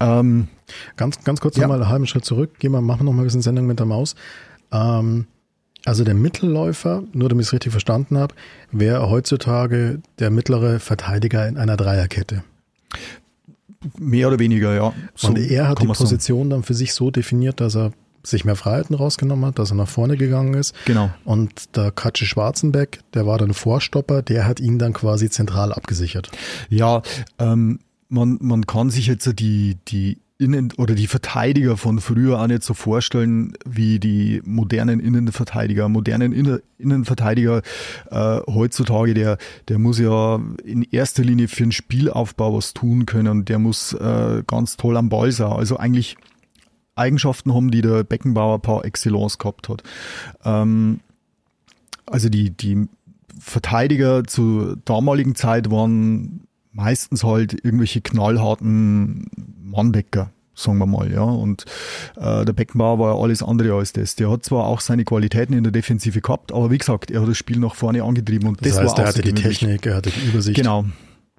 [0.00, 0.48] Ähm,
[0.96, 1.62] ganz, ganz kurz ja.
[1.62, 2.58] nochmal einen halben Schritt zurück.
[2.58, 4.14] Gehen wir, machen noch mal ein bisschen Sendung mit der Maus.
[4.72, 5.26] Ähm,
[5.84, 8.34] also der Mittelläufer, nur damit ich es richtig verstanden habe,
[8.72, 12.42] wäre heutzutage der mittlere Verteidiger in einer Dreierkette.
[13.98, 14.94] Mehr oder weniger, ja.
[15.14, 17.92] So und er hat die Position dann für sich so definiert, dass er
[18.26, 20.74] sich mehr Freiheiten rausgenommen hat, dass er nach vorne gegangen ist.
[20.86, 21.10] Genau.
[21.24, 26.30] Und der Katsche Schwarzenbeck, der war dann Vorstopper, der hat ihn dann quasi zentral abgesichert.
[26.68, 27.02] Ja,
[27.38, 32.46] ähm, man, man kann sich jetzt die, die Innen- oder die Verteidiger von früher auch
[32.48, 35.88] nicht so vorstellen wie die modernen Innenverteidiger.
[35.88, 37.62] Modernen Innen Innenverteidiger
[38.10, 43.44] äh, heutzutage, der, der muss ja in erster Linie für den Spielaufbau was tun können.
[43.44, 45.52] Der muss äh, ganz toll am Ball sein.
[45.52, 46.16] Also eigentlich
[46.96, 49.82] Eigenschaften haben, die der Beckenbauer par excellence gehabt hat.
[50.44, 51.00] Ähm,
[52.06, 52.88] also die, die
[53.38, 59.26] Verteidiger zur damaligen Zeit waren meistens halt irgendwelche knallharten
[59.62, 61.22] Manndecker, sagen wir mal, ja.
[61.22, 61.64] Und
[62.16, 64.16] äh, der Beckenbauer war ja alles andere als das.
[64.16, 67.28] Der hat zwar auch seine Qualitäten in der Defensive gehabt, aber wie gesagt, er hat
[67.28, 69.96] das Spiel nach vorne angetrieben und das, das heißt, war er hatte die Technik, er
[69.96, 70.56] hatte die Übersicht.
[70.56, 70.84] Genau,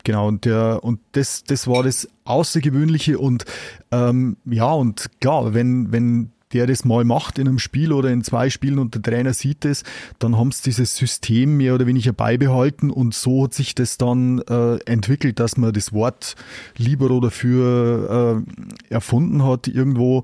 [0.06, 3.44] Genau, und der, und das, das war das Außergewöhnliche und
[3.92, 8.24] ähm, ja, und klar, wenn, wenn der das mal macht in einem Spiel oder in
[8.24, 9.84] zwei Spielen und der Trainer sieht es,
[10.20, 14.40] dann haben sie dieses System mehr oder weniger beibehalten und so hat sich das dann
[14.48, 16.36] äh, entwickelt, dass man das Wort
[16.78, 20.24] Libero dafür äh, erfunden hat irgendwo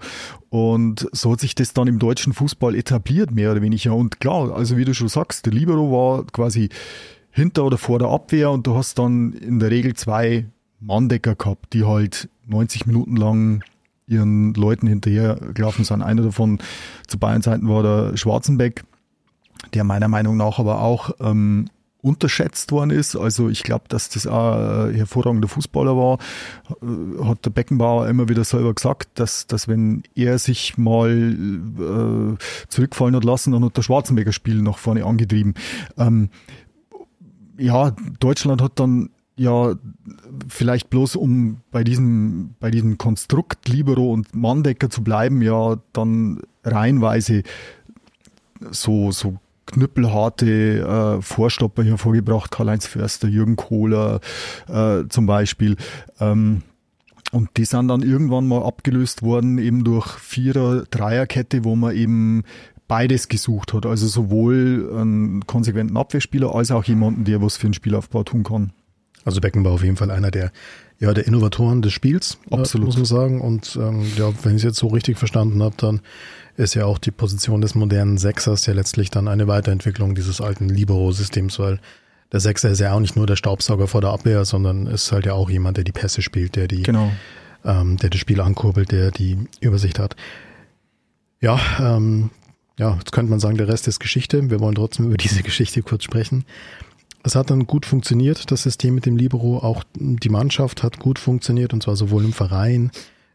[0.50, 3.96] und so hat sich das dann im deutschen Fußball etabliert, mehr oder weniger.
[3.96, 6.70] Und klar, also wie du schon sagst, der Libero war quasi
[7.32, 10.46] hinter oder vor der Abwehr und du hast dann in der Regel zwei
[10.80, 13.64] Manndecker gehabt, die halt 90 Minuten lang
[14.08, 16.02] ihren Leuten hinterher gelaufen sind.
[16.02, 16.60] Einer davon
[17.08, 18.84] zu Bayern-Zeiten war der Schwarzenbeck,
[19.74, 21.70] der meiner Meinung nach aber auch ähm,
[22.02, 23.16] unterschätzt worden ist.
[23.16, 26.18] Also ich glaube, dass das auch ein hervorragender Fußballer war.
[26.82, 32.68] Äh, hat der Beckenbauer immer wieder selber gesagt, dass, dass wenn er sich mal äh,
[32.68, 35.54] zurückfallen hat lassen, dann hat der Schwarzenbecker Spiel nach vorne angetrieben.
[35.98, 36.30] Ähm,
[37.62, 39.76] ja, Deutschland hat dann ja
[40.48, 46.42] vielleicht bloß um bei diesem, bei diesem Konstrukt Libero und Manndecker zu bleiben, ja dann
[46.64, 47.44] reihenweise
[48.72, 54.20] so, so knüppelharte äh, Vorstopper hervorgebracht, Karl-Heinz Förster, Jürgen Kohler
[54.68, 55.78] äh, zum Beispiel.
[56.20, 56.64] Ähm,
[57.32, 62.44] und die sind dann irgendwann mal abgelöst worden, eben durch Vierer-, Dreierkette, wo man eben
[62.92, 63.86] beides gesucht hat.
[63.86, 68.74] Also sowohl einen konsequenten Abwehrspieler als auch jemanden, der was für einen Spielaufbau tun kann.
[69.24, 70.52] Also Beckenbauer auf jeden Fall einer der,
[71.00, 72.88] ja, der Innovatoren des Spiels, äh, Absolut.
[72.88, 73.40] muss man sagen.
[73.40, 76.02] Und ähm, ja, wenn ich es jetzt so richtig verstanden habe, dann
[76.58, 80.68] ist ja auch die Position des modernen Sechsers ja letztlich dann eine Weiterentwicklung dieses alten
[80.68, 81.80] Libero-Systems, weil
[82.34, 85.26] der Sechser ist ja auch nicht nur der Staubsauger vor der Abwehr, sondern ist halt
[85.26, 87.10] ja auch jemand, der die Pässe spielt, der die, genau.
[87.64, 90.18] ähm, der das Spiel ankurbelt, der die Übersicht hat.
[91.40, 92.32] Ja, ähm,
[92.82, 94.50] ja, jetzt könnte man sagen, der Rest ist Geschichte.
[94.50, 96.46] Wir wollen trotzdem über diese Geschichte kurz sprechen.
[97.24, 99.60] Es hat dann gut funktioniert, das System mit dem Libero.
[99.60, 102.90] Auch die Mannschaft hat gut funktioniert, und zwar sowohl im Verein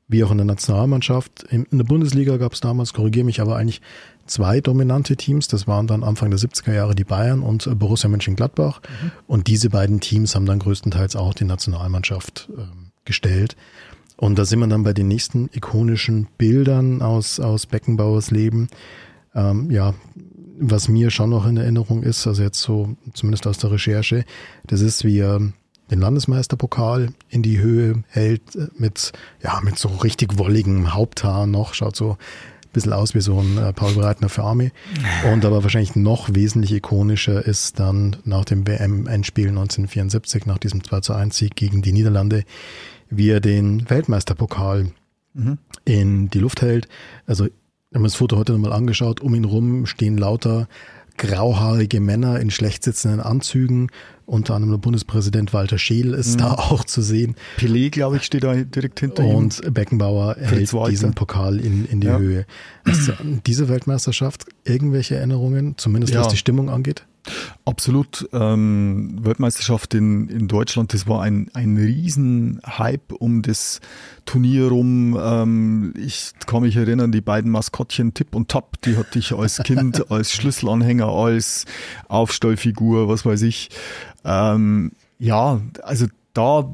[0.09, 1.45] wie auch in der Nationalmannschaft.
[1.51, 3.81] In der Bundesliga gab es damals, korrigiere mich, aber eigentlich
[4.27, 5.47] zwei dominante Teams.
[5.47, 8.81] Das waren dann Anfang der 70er Jahre die Bayern und Borussia Mönchengladbach.
[8.83, 9.13] Mhm.
[9.29, 12.63] Und diese beiden Teams haben dann größtenteils auch die Nationalmannschaft äh,
[13.05, 13.57] gestellt.
[14.17, 18.69] Und da sind wir dann bei den nächsten ikonischen Bildern aus, aus Beckenbauers Leben.
[19.37, 19.95] Ähm, ja,
[20.59, 24.25] was mir schon noch in Erinnerung ist, also jetzt so zumindest aus der Recherche,
[24.67, 25.41] das ist, wie er
[25.91, 31.75] den Landesmeisterpokal in die Höhe hält äh, mit, ja, mit so richtig wolligem Haupthaar noch,
[31.75, 34.73] schaut so ein bisschen aus wie so ein äh, Paul Breitner für Army.
[35.33, 41.01] Und aber wahrscheinlich noch wesentlich ikonischer ist dann nach dem WM-Endspiel 1974, nach diesem 2
[41.01, 42.45] zu 1 Sieg gegen die Niederlande,
[43.09, 44.89] wie er den Weltmeisterpokal
[45.35, 45.59] mhm.
[45.85, 46.89] in die Luft hält.
[47.27, 47.47] Also
[47.97, 49.23] wir haben das Foto heute nochmal angeschaut.
[49.23, 50.69] Um ihn rum stehen lauter
[51.17, 53.89] grauhaarige Männer in schlecht sitzenden Anzügen.
[54.27, 56.39] Unter anderem der Bundespräsident Walter Scheel ist mhm.
[56.41, 57.37] da auch zu sehen.
[57.57, 59.35] Pelé, glaube ich, steht da direkt hinter ihm.
[59.35, 62.19] Und Beckenbauer hält diesen Pokal in, in die ja.
[62.19, 62.45] Höhe.
[62.85, 66.21] Hast du an diese Weltmeisterschaft irgendwelche Erinnerungen, zumindest ja.
[66.21, 67.07] was die Stimmung angeht?
[67.65, 68.29] Absolut.
[68.33, 73.81] Ähm, Weltmeisterschaft in, in Deutschland, das war ein, ein Riesenhype um das
[74.25, 75.19] Turnier rum.
[75.21, 79.59] Ähm, ich kann mich erinnern, die beiden Maskottchen Tipp und Tap, die hatte ich als
[79.59, 81.65] Kind, als Schlüsselanhänger, als
[82.09, 83.71] Aufstellfigur, was weiß ich.
[84.25, 86.71] Ähm, ja, also da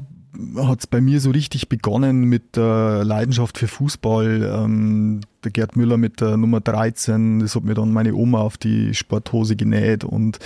[0.57, 4.63] hat es bei mir so richtig begonnen mit der Leidenschaft für Fußball.
[4.63, 8.57] Ähm, der Gerd Müller mit der Nummer 13, das hat mir dann meine Oma auf
[8.57, 10.03] die Sporthose genäht.
[10.03, 10.39] Und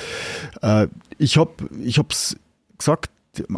[0.62, 2.00] äh, ich habe ich
[2.78, 3.12] gesagt,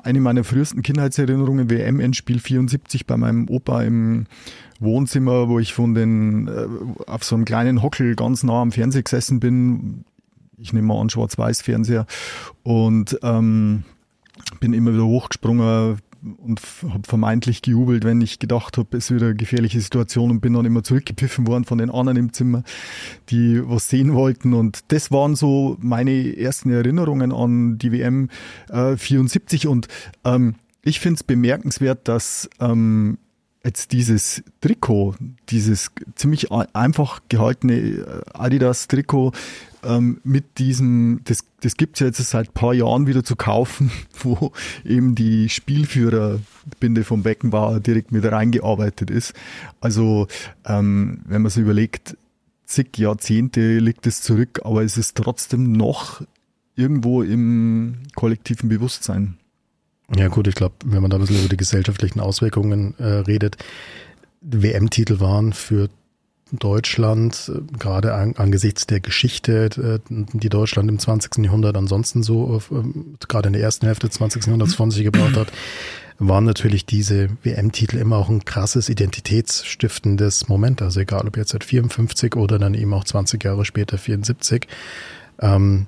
[0.04, 4.26] eine meiner frühesten Kindheitserinnerungen, WM-Endspiel 74 bei meinem Opa im
[4.80, 6.68] Wohnzimmer, wo ich von den äh,
[7.10, 10.04] auf so einem kleinen Hockel ganz nah am Fernseher gesessen bin.
[10.58, 12.06] Ich nehme mal an, Schwarz-Weiß-Fernseher.
[12.64, 13.84] Und ähm,
[14.60, 16.00] bin immer wieder hochgesprungen,
[16.38, 20.54] und habe vermeintlich gejubelt, wenn ich gedacht habe, es wird eine gefährliche Situation und bin
[20.54, 22.64] dann immer zurückgepfiffen worden von den anderen im Zimmer,
[23.30, 24.54] die was sehen wollten.
[24.54, 28.30] Und das waren so meine ersten Erinnerungen an die WM
[28.70, 29.68] äh, 74.
[29.68, 29.88] Und
[30.26, 33.18] ähm, ich finde es bemerkenswert, dass ähm,
[33.70, 35.16] jetzt dieses Trikot,
[35.50, 39.32] dieses ziemlich einfach gehaltene äh, Adidas-Trikot
[39.84, 44.52] ähm, mit diesem, das, das gibt's ja jetzt seit paar Jahren wieder zu kaufen, wo
[44.84, 49.34] eben die Spielführerbinde vom Beckenbauer direkt mit reingearbeitet ist.
[49.80, 50.28] Also
[50.66, 52.18] ähm, wenn man so überlegt,
[52.66, 56.24] zig Jahrzehnte liegt es zurück, aber es ist trotzdem noch
[56.76, 59.39] irgendwo im kollektiven Bewusstsein.
[60.16, 63.58] Ja gut, ich glaube, wenn man da ein bisschen über die gesellschaftlichen Auswirkungen äh, redet,
[64.42, 65.90] WM-Titel waren für
[66.52, 71.44] Deutschland, äh, gerade an, angesichts der Geschichte, äh, die Deutschland im 20.
[71.46, 72.84] Jahrhundert ansonsten so, äh,
[73.28, 74.48] gerade in der ersten Hälfte des 20.
[74.48, 75.52] Jahrhunderts von sich gebracht hat,
[76.18, 80.82] waren natürlich diese WM-Titel immer auch ein krasses identitätsstiftendes Moment.
[80.82, 84.68] Also egal, ob jetzt seit 54 oder dann eben auch 20 Jahre später 74.
[85.40, 85.86] Ähm,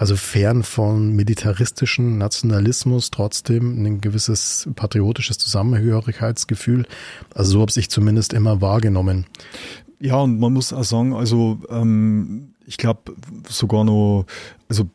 [0.00, 6.86] also fern von militaristischen Nationalismus trotzdem ein gewisses patriotisches Zusammenhörigkeitsgefühl.
[7.34, 9.26] Also so habe ich zumindest immer wahrgenommen.
[10.00, 13.14] Ja, und man muss auch sagen, also ähm, ich glaube
[13.46, 14.24] sogar noch,
[14.70, 14.88] also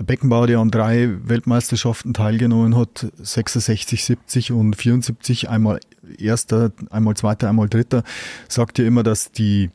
[0.00, 5.78] der Beckenbauer, der an drei Weltmeisterschaften teilgenommen hat, 66, 70 und 74, einmal
[6.18, 8.02] erster, einmal zweiter, einmal dritter,
[8.48, 9.70] sagt ja immer, dass die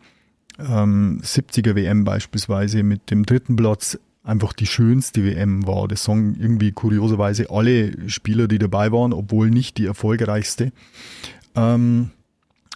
[0.59, 5.87] ähm, 70er WM beispielsweise mit dem dritten Platz einfach die schönste WM war.
[5.87, 10.71] Das sagen irgendwie kurioserweise alle Spieler, die dabei waren, obwohl nicht die erfolgreichste.
[11.55, 12.11] Ähm,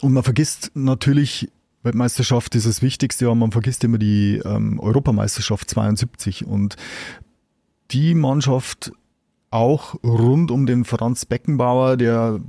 [0.02, 1.50] und man vergisst natürlich,
[1.84, 6.76] Weltmeisterschaft ist das Wichtigste, aber man vergisst immer die ähm, Europameisterschaft 72 und
[7.92, 8.92] die Mannschaft
[9.52, 12.40] auch rund um den Franz Beckenbauer, der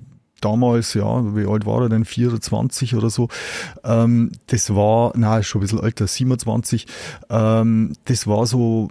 [0.45, 3.29] damals, ja, wie alt war er denn, 24 oder so,
[3.85, 6.87] ähm, das war, na, schon ein bisschen älter, 27,
[7.31, 8.89] ähm, das war so,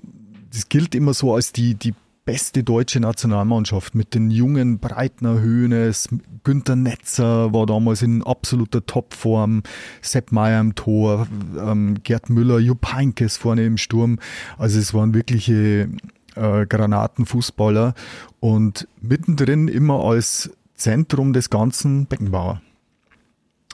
[0.51, 1.93] das gilt immer so als die, die
[2.25, 6.07] beste deutsche Nationalmannschaft mit den jungen Breitner Höhnes,
[6.43, 9.63] Günter Netzer war damals in absoluter Topform,
[10.01, 14.19] Sepp Meier im Tor, ähm, Gerd Müller, Jupp Heynckes vorne im Sturm.
[14.57, 15.89] Also es waren wirkliche
[16.35, 17.93] äh, Granatenfußballer.
[18.39, 20.51] Und mittendrin immer als
[20.83, 22.61] Zentrum des ganzen Beckenbauer.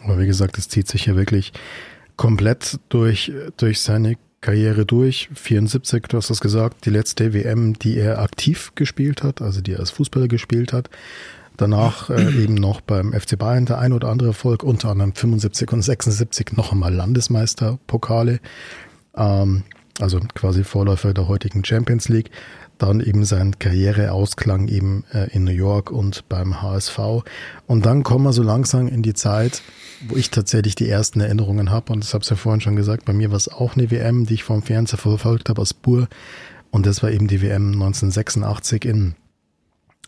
[0.04, 1.54] Aber wie gesagt, es zieht sich ja wirklich
[2.18, 5.28] komplett durch, durch seine Karriere durch.
[5.34, 9.74] 74, du hast das gesagt, die letzte WM, die er aktiv gespielt hat, also die
[9.74, 10.92] er als Fußballer gespielt hat.
[11.58, 15.72] Danach äh, eben noch beim FC Bayern der ein oder andere Erfolg, unter anderem 75
[15.74, 18.40] und 76 noch einmal Landesmeisterpokale,
[19.16, 19.64] ähm,
[20.00, 22.30] also quasi Vorläufer der heutigen Champions League
[22.80, 26.98] dann eben sein Karriereausklang eben äh, in New York und beim HSV.
[27.68, 29.62] Und dann kommen wir so langsam in die Zeit,
[30.08, 31.94] wo ich tatsächlich die ersten Erinnerungen habe.
[31.94, 34.26] Und das habe ich ja vorhin schon gesagt, bei mir war es auch eine WM,
[34.26, 36.08] die ich vom Fernseher verfolgt habe aus Bur.
[36.72, 39.16] Und das war eben die WM 1986 in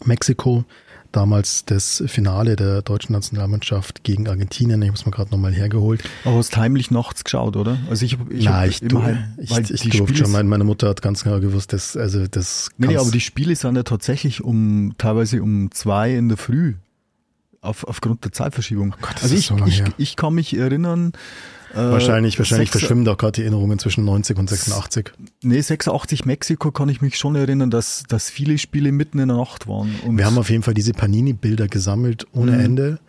[0.04, 0.66] Mexiko
[1.12, 4.82] damals das Finale der deutschen Nationalmannschaft gegen Argentinien.
[4.82, 6.04] Ich muss mal gerade nochmal hergeholt.
[6.26, 7.78] Aber hast heimlich nachts geschaut, oder?
[7.90, 10.32] Also ich, ich Nein, ich, immer heim, ich, ich, ich durfte schon.
[10.32, 12.70] Meine, meine Mutter hat ganz genau gewusst, dass also das.
[12.78, 16.76] Nee, nee, aber die Spiele sind ja tatsächlich um teilweise um zwei in der Früh
[17.62, 18.96] auf, aufgrund der Zeitverschiebung.
[18.98, 21.14] Oh Gott, also ich, so ich, ich kann mich erinnern,
[21.74, 25.12] äh, wahrscheinlich, wahrscheinlich verschwimmen da gerade die Erinnerungen zwischen 90 und 86.
[25.42, 29.38] Nee, 86 Mexiko kann ich mich schon erinnern, dass, dass viele Spiele mitten in der
[29.38, 29.96] Nacht waren.
[30.06, 32.60] Und Wir haben auf jeden Fall diese Panini-Bilder gesammelt ohne mhm.
[32.60, 33.00] Ende,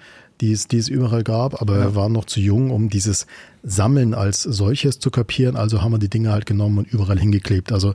[0.40, 1.84] die es, die es überall gab, aber ja.
[1.84, 3.26] wir waren noch zu jung, um dieses
[3.62, 5.56] Sammeln als solches zu kapieren.
[5.56, 7.72] Also haben wir die Dinge halt genommen und überall hingeklebt.
[7.72, 7.94] Also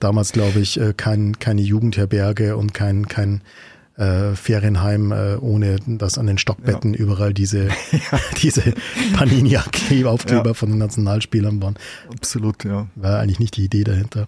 [0.00, 3.42] damals, glaube ich, äh, kein, keine Jugendherberge und kein, kein
[3.98, 7.00] äh, Ferienheim, äh, ohne dass an den Stockbetten ja.
[7.00, 8.20] überall diese, ja.
[8.42, 8.74] diese
[9.14, 10.54] Panini-Aufkleber ja.
[10.54, 11.74] von den Nationalspielern waren.
[12.10, 12.86] Absolut, ja.
[12.94, 14.26] War eigentlich nicht die Idee dahinter.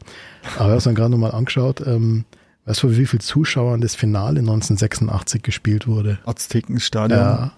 [0.59, 2.25] Aber wir haben gerade nochmal angeschaut, ähm,
[2.65, 6.19] weißt du, wie viele Zuschauer das Finale 1986 gespielt wurde?
[6.25, 7.21] Aztekenstadion.
[7.21, 7.53] Ja.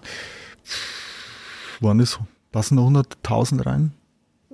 [1.81, 2.19] Waren das,
[2.51, 3.91] passen da 100.000 rein?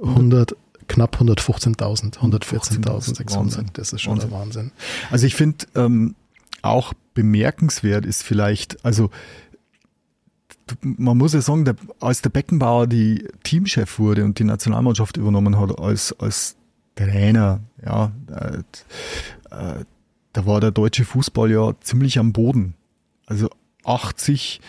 [0.01, 0.55] 100,
[0.87, 3.65] knapp 115.000, 114.600.
[3.73, 4.29] Das ist schon Wahnsinn.
[4.29, 4.71] der Wahnsinn.
[5.11, 6.15] Also ich finde, ähm,
[6.61, 9.09] auch bemerkenswert ist vielleicht, also
[10.81, 15.59] man muss ja sagen, der, als der Beckenbauer die Teamchef wurde und die Nationalmannschaft übernommen
[15.59, 16.55] hat als, als
[16.95, 18.57] Trainer, ja, äh,
[19.51, 19.83] äh,
[20.33, 22.75] da war der deutsche Fußball ja ziemlich am Boden.
[23.25, 23.49] Also
[23.83, 24.61] 80,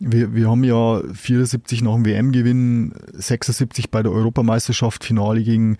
[0.00, 5.78] wir, wir haben ja 74 nach dem WM-Gewinn, 76 bei der Europameisterschaft Finale gegen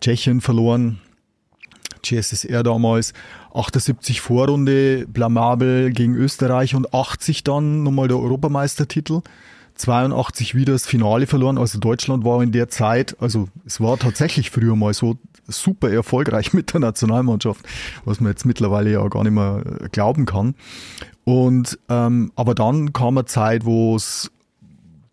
[0.00, 0.98] Tschechien verloren.
[2.02, 3.12] GSSR damals,
[3.54, 9.22] 78 Vorrunde, blamabel gegen Österreich und 80 dann nochmal der Europameistertitel.
[9.80, 11.58] 82 wieder das Finale verloren.
[11.58, 15.16] Also Deutschland war in der Zeit, also es war tatsächlich früher mal so
[15.48, 17.64] super erfolgreich mit der Nationalmannschaft,
[18.04, 20.54] was man jetzt mittlerweile ja gar nicht mehr glauben kann.
[21.24, 24.30] Und ähm, aber dann kam eine Zeit, wo es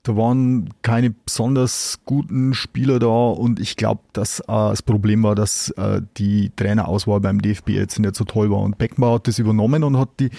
[0.07, 5.35] da waren keine besonders guten Spieler da und ich glaube, dass äh, das Problem war,
[5.35, 8.59] dass äh, die Trainerauswahl beim DFB jetzt nicht so toll war.
[8.59, 10.29] Und Beckenbauer hat das übernommen und hat die,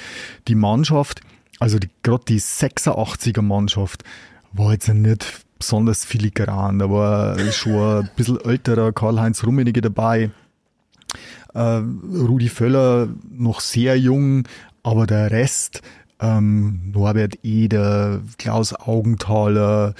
[0.49, 1.21] die Mannschaft,
[1.61, 4.05] also gerade die 86er Mannschaft,
[4.55, 6.79] war jetzt nicht besonders filigran.
[6.79, 10.31] Da war schon ein bisschen älterer Karl-Heinz Rummenigge dabei.
[11.53, 14.49] Äh, Rudi Völler noch sehr jung,
[14.83, 15.83] aber der Rest,
[16.21, 19.95] ähm, Norbert Eder, Klaus Augenthaler,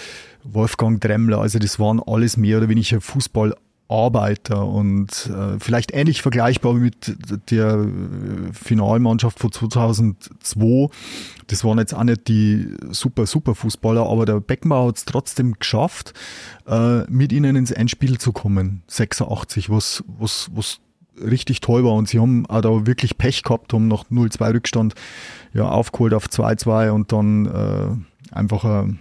[0.45, 6.75] Wolfgang Dremmler, also das waren alles mehr oder weniger Fußballarbeiter und äh, vielleicht ähnlich vergleichbar
[6.75, 7.17] mit
[7.51, 7.87] der
[8.53, 10.89] Finalmannschaft von 2002.
[11.47, 15.55] Das waren jetzt auch nicht die super, super Fußballer, aber der Beckenbauer hat es trotzdem
[15.59, 16.15] geschafft,
[16.67, 18.83] äh, mit ihnen ins Endspiel zu kommen.
[18.89, 20.81] 86, was, was, was
[21.23, 24.95] richtig toll war und sie haben auch da wirklich Pech gehabt, haben noch 0-2 Rückstand
[25.53, 29.01] ja, aufgeholt auf 2-2 und dann äh, einfach ein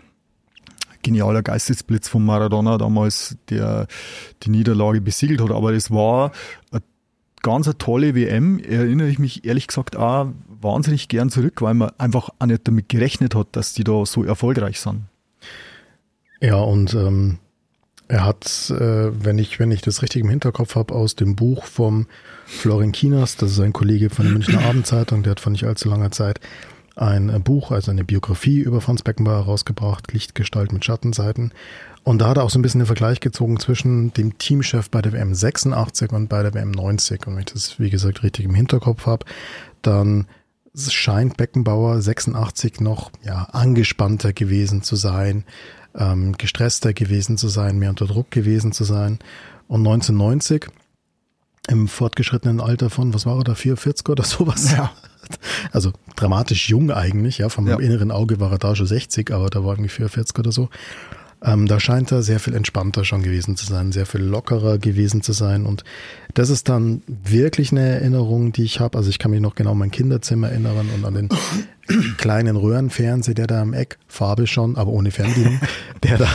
[1.04, 3.88] genialer Geistesblitz von Maradona damals, der
[4.44, 5.52] die Niederlage besiegelt hat.
[5.52, 6.32] Aber es war
[6.72, 6.82] eine
[7.42, 11.92] ganz eine tolle WM, erinnere ich mich ehrlich gesagt auch wahnsinnig gern zurück, weil man
[11.98, 15.04] einfach auch nicht damit gerechnet hat, dass die da so erfolgreich sind.
[16.42, 17.40] Ja, und ähm,
[18.08, 21.66] er hat, äh, wenn ich, wenn ich das richtig im Hinterkopf habe, aus dem Buch
[21.66, 22.08] vom
[22.46, 25.90] Florin Kinas, das ist ein Kollege von der Münchner Abendzeitung, der hat vor nicht allzu
[25.90, 26.40] langer Zeit
[26.98, 31.54] ein äh, Buch, also eine Biografie über Franz Beckenbauer rausgebracht, Lichtgestalt mit Schattenseiten.
[32.04, 35.02] Und da hat er auch so ein bisschen den Vergleich gezogen zwischen dem Teamchef bei
[35.02, 37.28] der WM 86 und bei der WM 90.
[37.28, 39.26] Und wenn ich das, wie gesagt, richtig im Hinterkopf habe,
[39.82, 40.26] dann
[40.78, 45.44] scheint Beckenbauer 86 noch ja angespannter gewesen zu sein,
[45.98, 49.20] ähm, gestresster gewesen zu sein, mehr unter Druck gewesen zu sein.
[49.68, 50.68] Und 1990
[51.68, 54.72] im fortgeschrittenen Alter von, was war er da, 44 oder sowas?
[54.72, 54.92] Ja.
[55.74, 57.78] Also dramatisch jung eigentlich, ja, vom ja.
[57.80, 60.70] inneren Auge war er da schon 60, aber da war irgendwie 44 oder so.
[61.44, 65.22] Ähm, da scheint er sehr viel entspannter schon gewesen zu sein, sehr viel lockerer gewesen
[65.22, 65.66] zu sein.
[65.66, 65.84] Und
[66.34, 68.98] das ist dann wirklich eine Erinnerung, die ich habe.
[68.98, 71.30] Also ich kann mich noch genau an mein Kinderzimmer erinnern und an den
[72.18, 75.60] kleinen Röhrenfernseher, der da am Eck, Farbe schon, aber ohne Fernbedienung,
[76.04, 76.30] der da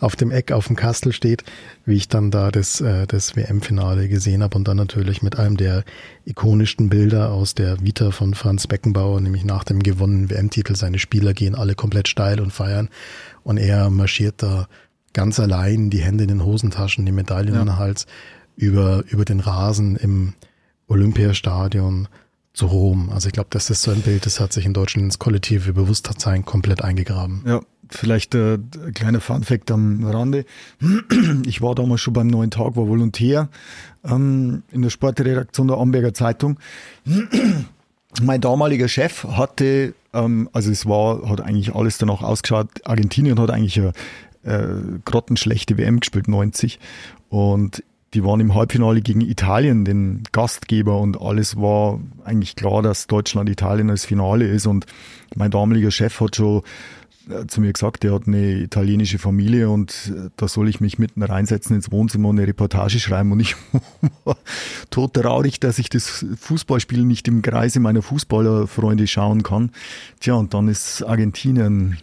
[0.00, 1.44] auf dem Eck auf dem Kastel steht,
[1.86, 5.56] wie ich dann da das, äh, das WM-Finale gesehen habe und dann natürlich mit einem
[5.56, 5.84] der
[6.24, 11.32] ikonischsten Bilder aus der Vita von Franz Beckenbauer, nämlich nach dem gewonnenen WM-Titel, seine Spieler
[11.32, 12.88] gehen alle komplett steil und feiern
[13.44, 14.66] und er marschiert da
[15.12, 17.60] ganz allein, die Hände in den Hosentaschen, die Medaillen ja.
[17.60, 18.06] in den Hals,
[18.56, 20.34] über, über den Rasen im
[20.88, 22.08] Olympiastadion
[22.52, 23.10] zu Rom.
[23.10, 25.72] Also ich glaube, das ist so ein Bild, das hat sich in Deutschland ins kollektive
[25.72, 27.42] Bewusstsein komplett eingegraben.
[27.46, 28.58] Ja, vielleicht äh,
[28.94, 30.44] kleiner Funfact am Rande.
[31.46, 33.48] Ich war damals schon beim neuen Tag, war Volontär
[34.04, 36.58] ähm, in der Sportredaktion der Amberger Zeitung.
[38.22, 43.50] mein damaliger Chef hatte, ähm, also es war, hat eigentlich alles danach ausgeschaut, Argentinien hat
[43.50, 43.92] eigentlich eine
[44.44, 46.78] äh, grottenschlechte WM gespielt, 90.
[47.28, 47.82] Und
[48.14, 53.48] die waren im Halbfinale gegen Italien, den Gastgeber, und alles war eigentlich klar, dass Deutschland
[53.48, 54.66] Italien als Finale ist.
[54.66, 54.86] Und
[55.34, 56.62] mein damaliger Chef hat schon
[57.46, 61.22] zu mir gesagt, der hat eine italienische Familie und äh, da soll ich mich mitten
[61.22, 63.32] reinsetzen ins Wohnzimmer und eine Reportage schreiben.
[63.32, 63.56] Und ich
[64.24, 64.36] war
[64.90, 69.70] tot traurig, dass ich das Fußballspiel nicht im Kreise meiner Fußballerfreunde schauen kann.
[70.20, 71.98] Tja, und dann ist Argentinien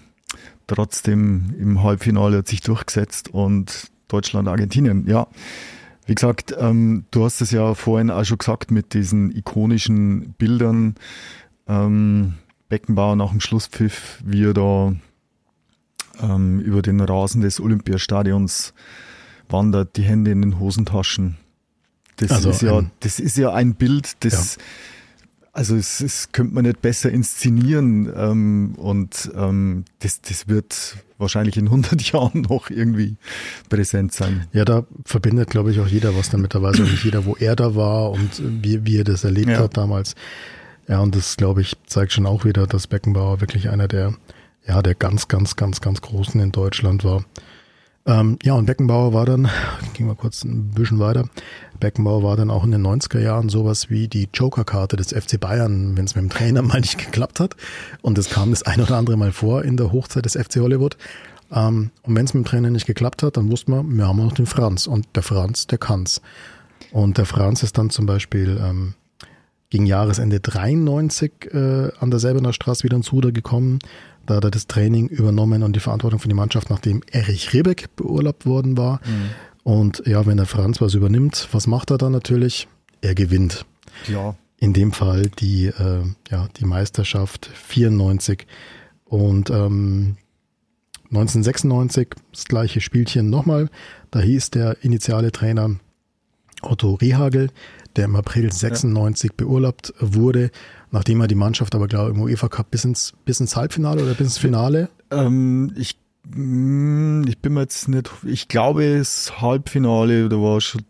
[0.68, 5.28] trotzdem im Halbfinale hat sich durchgesetzt und Deutschland, Argentinien, ja.
[6.06, 10.96] Wie gesagt, ähm, du hast es ja vorhin auch schon gesagt mit diesen ikonischen Bildern.
[11.68, 12.36] Ähm,
[12.68, 14.94] Beckenbauer nach dem Schlusspfiff, wie er da
[16.22, 18.74] ähm, über den Rasen des Olympiastadions
[19.50, 21.38] wandert, die Hände in den Hosentaschen.
[22.18, 24.62] Das also ist ja, das ist ja ein Bild, das, ja.
[25.54, 31.56] also es, es könnte man nicht besser inszenieren ähm, und ähm, das, das wird wahrscheinlich
[31.58, 33.16] in 100 Jahren noch irgendwie
[33.70, 34.48] präsent sein.
[34.52, 36.56] Ja, da verbindet, glaube ich, auch jeder was damit.
[36.56, 39.50] Da weiß auch nicht jeder, wo er da war und wie, wie er das erlebt
[39.50, 39.60] ja.
[39.60, 40.16] hat damals.
[40.90, 44.16] Ja, und das, glaube ich, zeigt schon auch wieder, dass Beckenbauer wirklich einer der
[44.66, 47.24] ja, der ganz, ganz, ganz, ganz Großen in Deutschland war.
[48.06, 49.50] Ähm, ja, und Beckenbauer war dann,
[49.94, 51.26] gehen wir kurz ein bisschen weiter,
[51.80, 55.96] Beckenbauer war dann auch in den 90er Jahren sowas wie die Joker-Karte des FC Bayern,
[55.96, 57.56] wenn es mit dem Trainer mal nicht geklappt hat.
[58.02, 60.98] Und das kam das ein oder andere Mal vor in der Hochzeit des FC Hollywood.
[61.52, 64.18] Ähm, und wenn es mit dem Trainer nicht geklappt hat, dann wusste man, wir haben
[64.18, 64.88] noch den Franz.
[64.88, 66.22] Und der Franz, der kann's.
[66.92, 68.94] Und der Franz ist dann zum Beispiel ähm,
[69.70, 73.80] gegen Jahresende 93 äh, an der Selbener Straße wieder ins Ruder gekommen,
[74.30, 77.96] da hat er das Training übernommen und die Verantwortung für die Mannschaft, nachdem Erich Rebeck
[77.96, 79.02] beurlaubt worden war.
[79.04, 79.30] Mhm.
[79.64, 82.68] Und ja, wenn der Franz was übernimmt, was macht er dann natürlich?
[83.02, 83.66] Er gewinnt.
[84.08, 84.36] Ja.
[84.58, 88.46] In dem Fall die, äh, ja, die Meisterschaft 94.
[89.06, 90.18] Und ähm,
[91.06, 93.70] 1996 das gleiche Spielchen nochmal.
[94.12, 95.72] Da hieß der initiale Trainer
[96.62, 97.50] Otto Rehagel,
[97.96, 99.36] der im April 96 ja.
[99.38, 100.52] beurlaubt wurde
[100.92, 104.04] nachdem er die Mannschaft aber, glaube ich, im UEFA Cup bis ins, bis ins Halbfinale
[104.04, 104.90] oder bis ins Finale?
[105.12, 110.84] Ähm, ich, mm, ich bin mir jetzt nicht, ich glaube, das Halbfinale, da war schon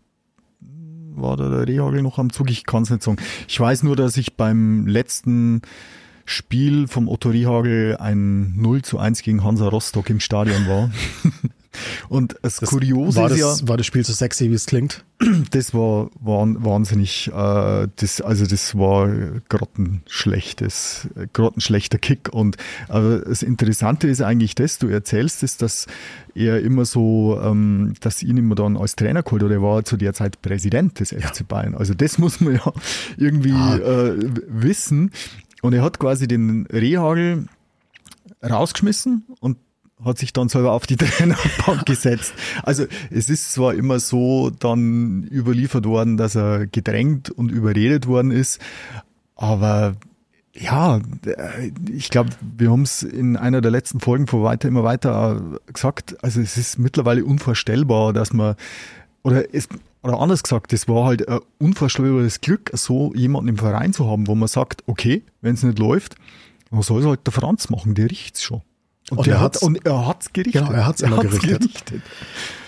[1.12, 3.18] war da der Rehagel noch am Zug, ich kann es nicht sagen.
[3.46, 5.62] Ich weiß nur, dass ich beim letzten
[6.24, 10.90] Spiel vom Otto Rehagel ein 0 zu 1 gegen Hansa Rostock im Stadion war.
[12.08, 15.04] Und das, das Kuriose war das, ja, war das Spiel so sexy, wie es klingt?
[15.50, 19.08] Das war, war wahnsinnig, äh, das, also das war
[19.48, 22.30] grottenschlechtes, grottenschlechter Kick.
[22.32, 22.56] Und
[22.88, 25.86] äh, das Interessante ist eigentlich das, du erzählst es, dass
[26.34, 29.96] er immer so, ähm, dass ihn immer dann als Trainer geholt oder er war zu
[29.96, 31.74] der Zeit Präsident des FC Bayern.
[31.74, 32.72] Also das muss man ja
[33.16, 33.76] irgendwie ah.
[33.76, 34.16] äh,
[34.48, 35.10] wissen.
[35.62, 37.46] Und er hat quasi den Rehagel
[38.42, 39.58] rausgeschmissen und
[40.04, 42.32] hat sich dann selber auf die Trainerbank gesetzt.
[42.62, 48.30] Also es ist zwar immer so dann überliefert worden, dass er gedrängt und überredet worden
[48.30, 48.60] ist,
[49.36, 49.96] aber
[50.52, 51.00] ja,
[51.90, 56.22] ich glaube, wir haben es in einer der letzten Folgen vor weiter immer weiter gesagt.
[56.22, 58.56] Also es ist mittlerweile unvorstellbar, dass man
[59.22, 59.68] oder es
[60.02, 64.26] oder anders gesagt, es war halt ein unvorstellbares Glück, so jemanden im Verein zu haben,
[64.26, 66.16] wo man sagt, okay, wenn es nicht läuft,
[66.70, 68.62] dann soll es halt der Franz machen, der riecht's schon.
[69.10, 70.62] Und, und er, hat und er hat's gerichtet.
[70.62, 71.60] Genau, er hat's immer gerichtet.
[71.60, 72.02] gerichtet.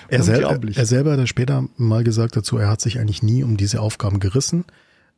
[0.09, 3.57] Er, sel er selber hat später mal gesagt dazu, er hat sich eigentlich nie um
[3.57, 4.65] diese Aufgaben gerissen.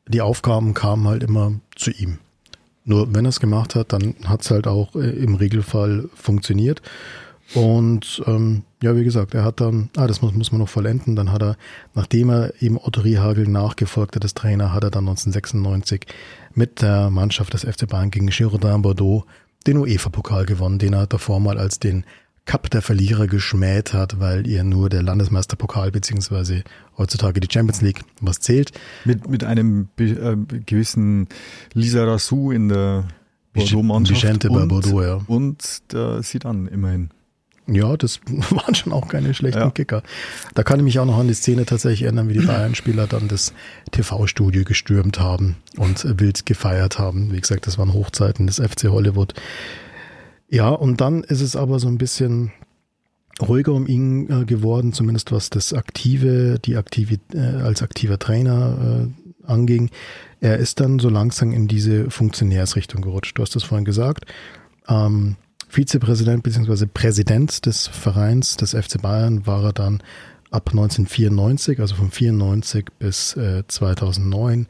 [0.06, 2.18] Die Aufgaben kamen halt immer zu ihm.
[2.84, 6.82] Nur wenn er es gemacht hat, dann hat's halt auch äh, im Regelfall funktioniert.
[7.54, 11.14] Und ähm, ja, wie gesagt, er hat dann, ah, das muss, muss man noch vollenden,
[11.14, 11.56] dann hat er,
[11.94, 16.06] nachdem er eben Otto Rehagel nachgefolgt hat als Trainer, hat er dann 1996
[16.54, 19.24] mit der Mannschaft des FC Bayern gegen Girondin Bordeaux
[19.66, 22.04] den UEFA-Pokal gewonnen, den er davor mal als den
[22.46, 26.62] Cup der Verlierer geschmäht hat, weil ihr nur der Landesmeisterpokal beziehungsweise
[26.98, 28.72] heutzutage die Champions League was zählt.
[29.04, 30.36] Mit, mit einem äh,
[30.66, 31.28] gewissen
[31.72, 33.08] Lisa Rassou in der
[33.54, 34.22] Bordeaux-Mannschaft.
[34.22, 35.20] Vicente bei Bordeaux, ja.
[35.26, 37.10] Und der Sidan immerhin.
[37.66, 39.70] Ja, das waren schon auch keine schlechten ja.
[39.70, 40.02] Kicker.
[40.54, 43.28] Da kann ich mich auch noch an die Szene tatsächlich erinnern, wie die Bayern-Spieler dann
[43.28, 43.52] das
[43.90, 47.32] TV-Studio gestürmt haben und wild gefeiert haben.
[47.32, 49.34] Wie gesagt, das waren Hochzeiten des FC Hollywood.
[50.48, 52.52] Ja, und dann ist es aber so ein bisschen
[53.40, 59.08] ruhiger um ihn äh, geworden, zumindest was das Aktive, die Aktive, äh, als aktiver Trainer
[59.08, 59.90] äh, anging.
[60.40, 63.38] Er ist dann so langsam in diese Funktionärsrichtung gerutscht.
[63.38, 64.26] Du hast das vorhin gesagt.
[64.88, 65.36] Ähm,
[65.74, 66.86] Vizepräsident bzw.
[66.86, 70.04] Präsident des Vereins des FC Bayern war er dann
[70.52, 74.68] ab 1994, also von 94 bis äh, 2009.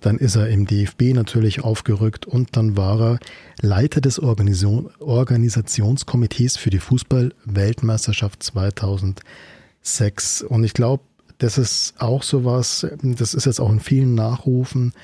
[0.00, 3.18] Dann ist er im DFB natürlich aufgerückt und dann war er
[3.60, 10.42] Leiter des Organisation, Organisationskomitees für die Fußball-Weltmeisterschaft 2006.
[10.42, 11.02] Und ich glaube,
[11.36, 14.94] das ist auch sowas, das ist jetzt auch in vielen Nachrufen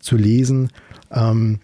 [0.00, 0.68] zu lesen,
[1.10, 1.60] ähm,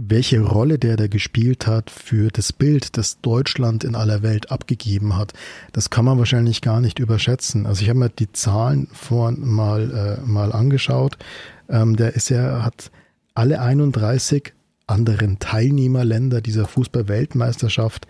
[0.00, 5.16] welche Rolle der da gespielt hat für das Bild, das Deutschland in aller Welt abgegeben
[5.16, 5.32] hat,
[5.72, 7.66] das kann man wahrscheinlich gar nicht überschätzen.
[7.66, 11.18] Also ich habe mir die Zahlen vorhin mal, äh, mal angeschaut.
[11.68, 12.92] Ähm, der ist ja, hat
[13.34, 14.52] alle 31
[14.86, 18.06] anderen Teilnehmerländer dieser Fußball-Weltmeisterschaft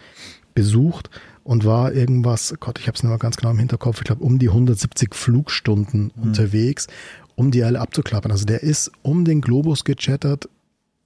[0.55, 1.09] besucht
[1.43, 4.23] und war irgendwas, Gott, ich habe es nicht mal ganz genau im Hinterkopf, ich glaube
[4.23, 6.23] um die 170 Flugstunden mhm.
[6.23, 6.87] unterwegs,
[7.35, 8.31] um die alle abzuklappern.
[8.31, 10.49] Also der ist um den Globus gechattert,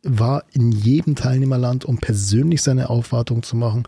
[0.02, 3.84] war in jedem Teilnehmerland, um persönlich seine Aufwartung zu machen.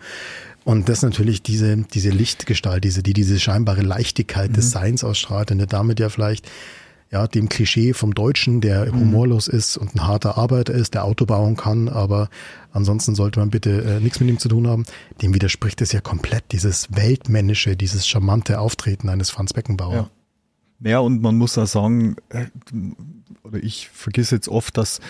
[0.65, 4.55] Und das natürlich diese, diese Lichtgestalt, diese, die diese scheinbare Leichtigkeit mhm.
[4.55, 6.49] des Seins ausstrahlt und der damit ja vielleicht
[7.15, 9.01] ja, dem Klischee vom Deutschen, der mhm.
[9.01, 12.29] humorlos ist und ein harter Arbeiter ist, der Auto bauen kann, aber
[12.73, 14.85] ansonsten sollte man bitte äh, nichts mit ihm zu tun haben.
[15.23, 19.95] Dem widerspricht es ja komplett, dieses weltmännische, dieses charmante Auftreten eines Franz Beckenbauer.
[19.95, 20.11] Ja.
[20.85, 22.47] Ja, und man muss auch sagen, äh,
[23.43, 25.01] oder ich vergesse jetzt oft, dass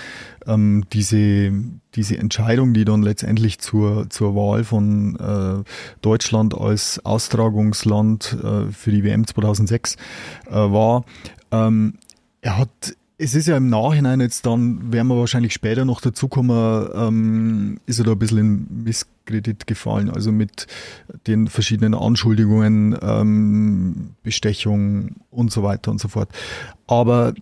[0.47, 1.53] ähm, diese,
[1.95, 5.64] diese Entscheidung, die dann letztendlich zur, zur Wahl von äh,
[6.01, 9.97] Deutschland als Austragungsland äh, für die WM 2006
[10.47, 11.05] äh, war,
[11.51, 11.95] ähm,
[12.41, 16.89] er hat es ist ja im Nachhinein jetzt dann, werden wir wahrscheinlich später noch dazukommen,
[16.95, 18.85] ähm, ist er da ein bisschen in
[19.25, 20.66] Misskredit gefallen, also mit
[21.27, 26.29] den verschiedenen Anschuldigungen, ähm, Bestechung und so weiter und so fort.
[26.87, 27.35] Aber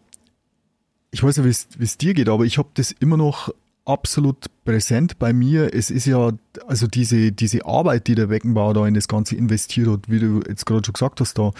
[1.10, 3.50] ich weiß nicht, wie es dir geht, aber ich habe das immer noch
[3.84, 5.74] absolut präsent bei mir.
[5.74, 6.30] Es ist ja,
[6.66, 10.40] also diese, diese Arbeit, die der Weckenbauer da in das Ganze investiert hat, wie du
[10.48, 11.50] jetzt gerade schon gesagt hast, da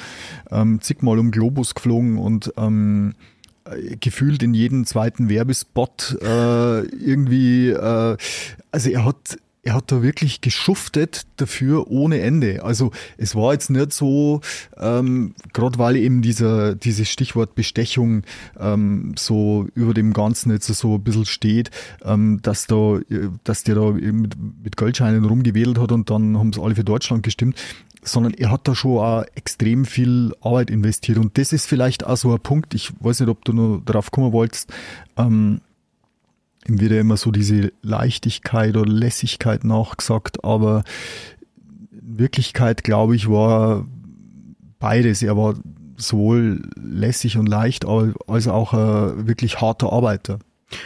[0.50, 3.14] ähm, zigmal um Globus geflogen und ähm,
[4.00, 8.16] gefühlt in jedem zweiten Werbespot äh, irgendwie, äh,
[8.70, 12.64] also er hat er hat da wirklich geschuftet dafür ohne Ende.
[12.64, 14.40] Also es war jetzt nicht so,
[14.76, 18.24] ähm, gerade weil eben dieser, dieses Stichwort Bestechung
[18.58, 21.70] ähm, so über dem Ganzen jetzt so ein bisschen steht,
[22.04, 22.98] ähm, dass da,
[23.44, 24.34] dass der da mit,
[24.64, 27.56] mit Geldscheinen rumgewedelt hat und dann haben es alle für Deutschland gestimmt
[28.04, 31.18] sondern er hat da schon auch extrem viel Arbeit investiert.
[31.18, 34.10] Und das ist vielleicht auch so ein Punkt, ich weiß nicht, ob du noch darauf
[34.10, 34.72] kommen wolltest,
[35.16, 35.60] ähm,
[36.68, 40.84] ihm wird ja immer so diese Leichtigkeit oder Lässigkeit nachgesagt, aber
[41.90, 43.86] in Wirklichkeit, glaube ich, war
[44.78, 45.22] beides.
[45.22, 45.54] Er war
[45.96, 50.38] sowohl lässig und leicht, als auch ein wirklich harter Arbeiter.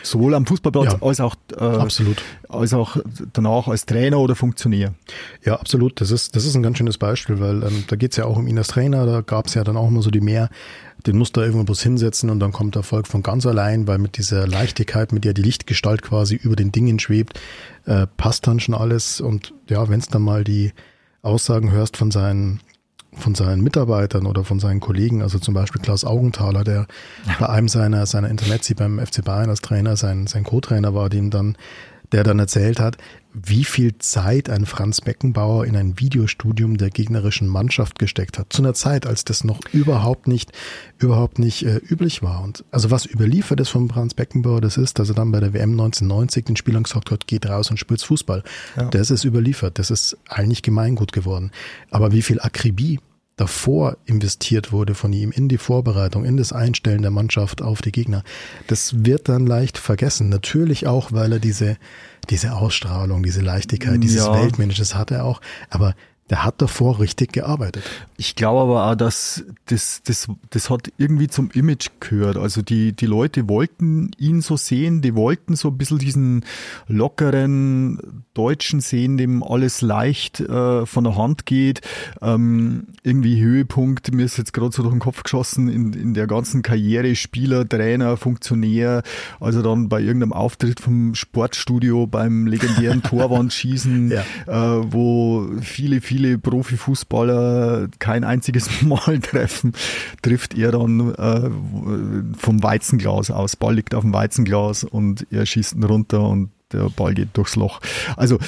[0.03, 2.23] Sowohl am Fußballplatz ja, als, auch, äh, absolut.
[2.49, 2.97] als auch
[3.33, 4.95] danach als Trainer oder Funktionär.
[5.45, 6.01] Ja, absolut.
[6.01, 8.47] Das ist, das ist ein ganz schönes Beispiel, weil ähm, da geht's ja auch um
[8.47, 9.07] ihn als Trainer.
[9.07, 10.49] Da gab's ja dann auch immer so die mehr,
[11.07, 14.17] den muss da irgendwas hinsetzen und dann kommt der Erfolg von ganz allein, weil mit
[14.17, 17.41] dieser Leichtigkeit, mit der die Lichtgestalt quasi über den Dingen schwebt,
[17.85, 19.21] äh, passt dann schon alles.
[19.21, 20.73] Und ja, wenn's dann mal die
[21.23, 22.61] Aussagen hörst von seinen
[23.19, 26.87] von seinen Mitarbeitern oder von seinen Kollegen, also zum Beispiel Klaus Augenthaler, der
[27.27, 27.37] ja.
[27.39, 31.31] bei einem seiner, seiner Intermezzi beim FC Bayern als Trainer, sein, sein Co-Trainer war, dem
[31.31, 31.57] dann,
[32.13, 32.99] der dann erzählt hat,
[33.33, 38.53] wie viel Zeit ein Franz Beckenbauer in ein Videostudium der gegnerischen Mannschaft gesteckt hat.
[38.53, 40.53] Zu einer Zeit, als das noch überhaupt nicht,
[40.99, 42.43] überhaupt nicht äh, üblich war.
[42.43, 45.53] Und also was überliefert ist von Franz Beckenbauer, das ist, dass er dann bei der
[45.53, 48.43] WM 1990 den Spielern gesagt hat, geht raus und spielt Fußball.
[48.77, 48.85] Ja.
[48.89, 49.79] Das ist überliefert.
[49.79, 51.51] Das ist eigentlich Gemeingut geworden.
[51.91, 53.01] Aber wie viel Akribie
[53.37, 57.93] davor investiert wurde von ihm in die Vorbereitung, in das Einstellen der Mannschaft auf die
[57.93, 58.25] Gegner,
[58.67, 60.31] das wird dann leicht vergessen.
[60.31, 61.77] Natürlich auch, weil er diese,
[62.31, 64.35] diese Ausstrahlung, diese Leichtigkeit, dieses ja.
[64.35, 65.41] Weltmensch, das hat er auch.
[65.69, 65.95] Aber
[66.31, 67.85] der hat davor richtig gearbeitet.
[68.17, 72.37] Ich glaube aber auch, dass das, das, das hat irgendwie zum Image gehört.
[72.37, 76.45] Also die, die Leute wollten ihn so sehen, die wollten so ein bisschen diesen
[76.89, 81.81] lockeren Deutschen sehen, dem alles leicht äh, von der Hand geht.
[82.21, 86.27] Ähm, irgendwie Höhepunkt, mir ist jetzt gerade so durch den Kopf geschossen, in, in der
[86.27, 89.03] ganzen Karriere, Spieler, Trainer, Funktionär,
[89.39, 94.23] also dann bei irgendeinem Auftritt vom Sportstudio beim legendären Torwandschießen, ja.
[94.47, 99.75] äh, wo viele, viele viele Profifußballer kein einziges Mal treffen,
[100.23, 101.51] trifft er dann äh,
[102.39, 103.57] vom Weizenglas aus.
[103.57, 107.55] Ball liegt auf dem Weizenglas und er schießt ihn runter und der Ball geht durchs
[107.55, 107.81] Loch.
[108.17, 108.39] Also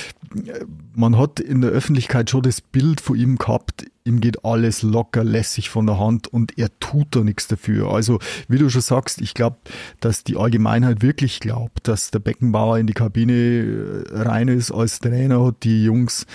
[0.95, 5.23] man hat in der Öffentlichkeit schon das Bild von ihm gehabt, ihm geht alles locker
[5.23, 7.93] lässig von der Hand und er tut da nichts dafür.
[7.93, 8.19] Also,
[8.49, 9.59] wie du schon sagst, ich glaube,
[10.01, 14.99] dass die Allgemeinheit wirklich glaubt, dass der Beckenbauer in die Kabine äh, rein ist als
[14.99, 16.27] Trainer, hat die Jungs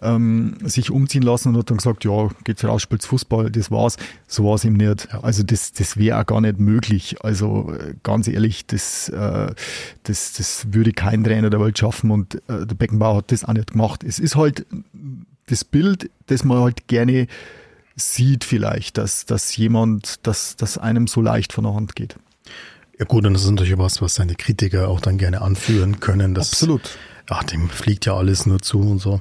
[0.00, 3.96] ähm, sich umziehen lassen und hat dann gesagt, ja, geht's raus, spielt's Fußball, das war's.
[4.26, 5.12] So war's ihm nicht.
[5.22, 7.16] Also das, das wäre auch gar nicht möglich.
[7.22, 9.52] Also äh, ganz ehrlich, das, äh,
[10.04, 13.52] das, das würde kein Trainer der Welt schaffen und äh, der Beckenbauer hat das auch
[13.52, 14.04] nicht gemacht.
[14.04, 14.66] Es ist halt
[15.46, 17.26] das Bild, das man halt gerne
[17.96, 22.16] sieht vielleicht, dass, dass jemand, dass, dass einem so leicht von der Hand geht.
[22.98, 26.34] Ja gut, und das ist natürlich was, was seine Kritiker auch dann gerne anführen können.
[26.34, 26.98] Dass, Absolut.
[27.28, 29.20] Ach, dem fliegt ja alles nur zu und so.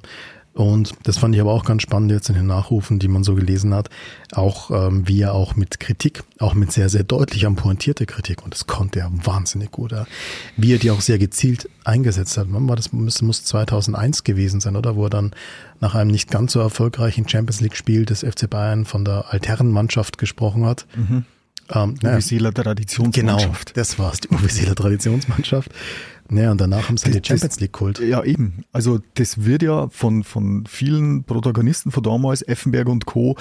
[0.58, 3.36] Und das fand ich aber auch ganz spannend jetzt in den Nachrufen, die man so
[3.36, 3.92] gelesen hat,
[4.32, 8.44] auch ähm, wie er auch mit Kritik, auch mit sehr, sehr deutlich am pointierte Kritik,
[8.44, 10.08] und das konnte er wahnsinnig gut, ja,
[10.56, 12.48] wie er die auch sehr gezielt eingesetzt hat.
[12.50, 12.92] Wann war das?
[12.92, 14.96] Muss, muss 2001 gewesen sein, oder?
[14.96, 15.32] Wo er dann
[15.80, 20.66] nach einem nicht ganz so erfolgreichen Champions League-Spiel des FC Bayern von der Altherrenmannschaft gesprochen
[20.66, 20.88] hat.
[20.96, 21.26] Mhm.
[21.70, 23.74] Ähm, Uwe Traditionsmannschaft.
[23.74, 25.72] Genau, das war's, die Uwe Traditionsmannschaft.
[26.30, 28.00] Naja, und danach haben sie das, die Champions League geholt.
[28.00, 28.66] Ja, eben.
[28.74, 33.38] Also das wird ja von, von vielen Protagonisten von damals, Effenberg und Co.,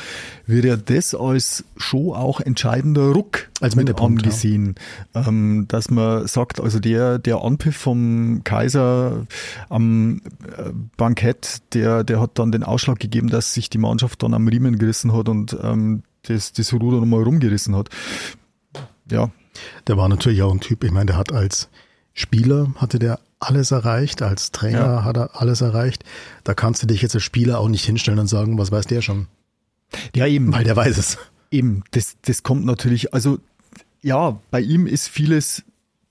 [0.46, 4.76] wird ja das als schon auch entscheidender Ruck als mit angesehen.
[5.14, 5.26] Ja.
[5.26, 9.26] Ähm, dass man sagt, also der, der Anpfiff vom Kaiser
[9.68, 10.20] am
[10.56, 14.46] äh, Bankett, der, der hat dann den Ausschlag gegeben, dass sich die Mannschaft dann am
[14.46, 17.88] Riemen gerissen hat und ähm, das, das Ruder nochmal rumgerissen hat.
[19.10, 19.30] Ja.
[19.86, 21.68] Der war natürlich auch ein Typ, ich meine, der hat als
[22.16, 25.04] Spieler hatte der alles erreicht, als Trainer ja.
[25.04, 26.02] hat er alles erreicht.
[26.44, 29.02] Da kannst du dich jetzt als Spieler auch nicht hinstellen und sagen, was weiß der
[29.02, 29.26] schon.
[30.14, 30.52] Ja, eben.
[30.52, 31.18] Weil der weiß es.
[31.50, 33.38] Eben, das, das kommt natürlich, also
[34.00, 35.62] ja, bei ihm ist vieles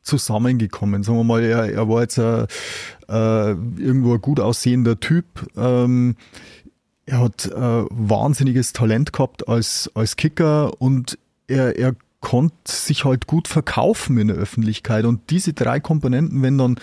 [0.04, 1.02] zusammengekommen.
[1.02, 2.46] Sagen wir mal, er, er war jetzt ein,
[3.10, 5.26] äh, irgendwo ein gut aussehender Typ.
[5.58, 6.16] Ähm,
[7.08, 11.96] er hat äh, wahnsinniges Talent gehabt als, als Kicker und er, er
[12.26, 15.06] konnte sich halt gut verkaufen in der Öffentlichkeit.
[15.06, 16.80] Und diese drei Komponenten, wenn dann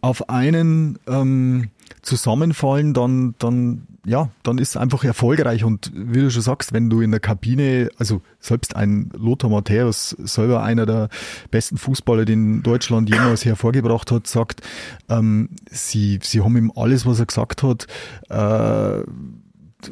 [0.00, 1.70] auf einen ähm,
[2.02, 5.64] zusammenfallen, dann, dann, ja, dann ist es einfach erfolgreich.
[5.64, 10.10] Und wie du schon sagst, wenn du in der Kabine, also selbst ein Lothar Matthäus,
[10.10, 11.08] selber einer der
[11.50, 14.60] besten Fußballer, den Deutschland jemals hervorgebracht hat, sagt,
[15.08, 17.88] ähm, sie, sie haben ihm alles, was er gesagt hat,
[18.28, 19.02] äh,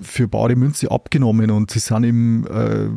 [0.01, 2.91] für bare Münze abgenommen und sie sind ihm äh,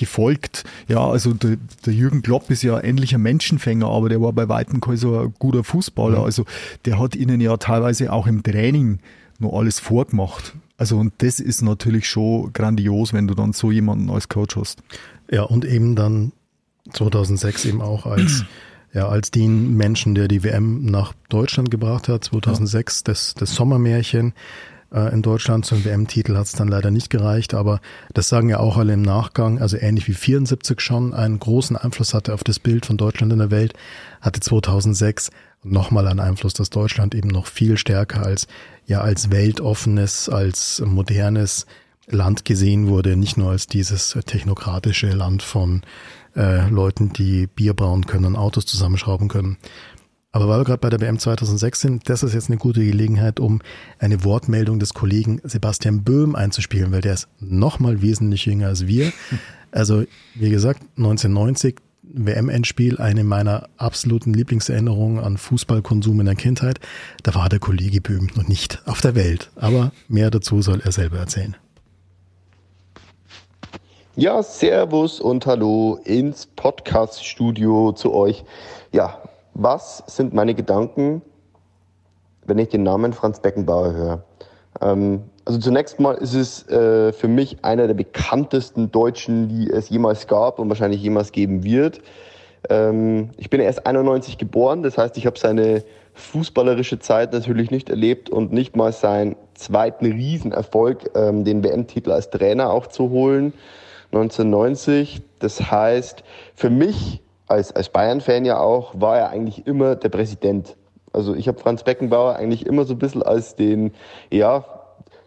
[0.00, 0.64] gefolgt.
[0.88, 4.80] Ja, also der, der Jürgen Klopp ist ja ähnlicher Menschenfänger, aber der war bei weitem
[4.80, 6.24] kein so ein guter Fußballer.
[6.24, 6.46] Also
[6.86, 8.98] der hat ihnen ja teilweise auch im Training
[9.38, 10.54] nur alles vorgemacht.
[10.78, 14.82] Also und das ist natürlich schon grandios, wenn du dann so jemanden als Coach hast.
[15.30, 16.32] Ja, und eben dann
[16.92, 18.44] 2006 eben auch als
[18.92, 23.12] ja, als den Menschen, der die WM nach Deutschland gebracht hat, 2006, ja.
[23.12, 24.32] das, das Sommermärchen,
[24.92, 27.80] äh, in Deutschland zum WM-Titel hat es dann leider nicht gereicht, aber
[28.12, 32.14] das sagen ja auch alle im Nachgang, also ähnlich wie 74 schon einen großen Einfluss
[32.14, 33.74] hatte auf das Bild von Deutschland in der Welt,
[34.20, 35.30] hatte 2006
[35.62, 38.46] nochmal einen Einfluss, dass Deutschland eben noch viel stärker als,
[38.86, 41.66] ja, als weltoffenes, als modernes
[42.06, 45.82] Land gesehen wurde, nicht nur als dieses technokratische Land von
[46.36, 49.58] äh, Leuten, die Bier brauen können Autos zusammenschrauben können.
[50.32, 53.40] Aber weil wir gerade bei der WM 2006 sind, das ist jetzt eine gute Gelegenheit,
[53.40, 53.60] um
[53.98, 59.12] eine Wortmeldung des Kollegen Sebastian Böhm einzuspielen, weil der ist nochmal wesentlich jünger als wir.
[59.72, 60.02] Also,
[60.34, 66.80] wie gesagt, 1990 WM-Endspiel, eine meiner absoluten Lieblingserinnerungen an Fußballkonsum in der Kindheit.
[67.22, 69.52] Da war der Kollege Böhm noch nicht auf der Welt.
[69.54, 71.56] Aber mehr dazu soll er selber erzählen.
[74.16, 78.44] Ja, Servus und Hallo ins Podcast-Studio zu euch.
[78.90, 79.19] Ja,
[79.54, 81.22] was sind meine Gedanken,
[82.46, 84.24] wenn ich den Namen Franz Beckenbauer höre?
[84.80, 89.88] Ähm, also zunächst mal ist es äh, für mich einer der bekanntesten Deutschen, die es
[89.88, 92.00] jemals gab und wahrscheinlich jemals geben wird.
[92.68, 95.82] Ähm, ich bin erst 91 geboren, das heißt, ich habe seine
[96.14, 102.30] fußballerische Zeit natürlich nicht erlebt und nicht mal sein zweiten Riesenerfolg, ähm, den WM-Titel als
[102.30, 103.54] Trainer auch zu holen,
[104.12, 105.22] 1990.
[105.38, 106.22] Das heißt,
[106.54, 110.76] für mich als, als Bayern-Fan ja auch, war er eigentlich immer der Präsident.
[111.12, 113.92] Also ich habe Franz Beckenbauer eigentlich immer so ein bisschen als den,
[114.30, 114.64] ja,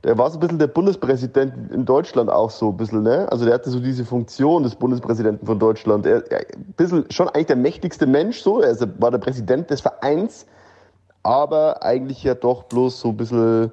[0.04, 3.28] der war so ein bisschen der Bundespräsident in Deutschland auch so ein bisschen, ne?
[3.32, 6.06] Also der hatte so diese Funktion des Bundespräsidenten von Deutschland.
[6.06, 9.82] Er, er ein bisschen schon eigentlich der mächtigste Mensch so, er war der Präsident des
[9.82, 10.46] Vereins,
[11.24, 13.72] aber eigentlich ja doch bloß so ein bisschen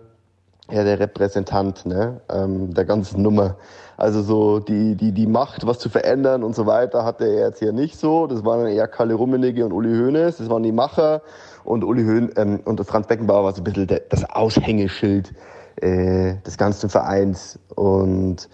[0.71, 3.57] ja, der Repräsentant ne, ähm, der ganzen Nummer.
[4.01, 7.59] Also so die, die, die Macht, was zu verändern und so weiter, hatte er jetzt
[7.59, 8.27] hier nicht so.
[8.27, 11.21] Das waren eher Kalle Rummenigge und Uli Hoeneß, das waren die Macher.
[11.65, 15.35] Und Uli Höhn ähm, und Franz Beckenbauer war so ein bisschen der, das Aushängeschild
[15.83, 17.59] äh, des ganzen Vereins.
[17.77, 18.49] Und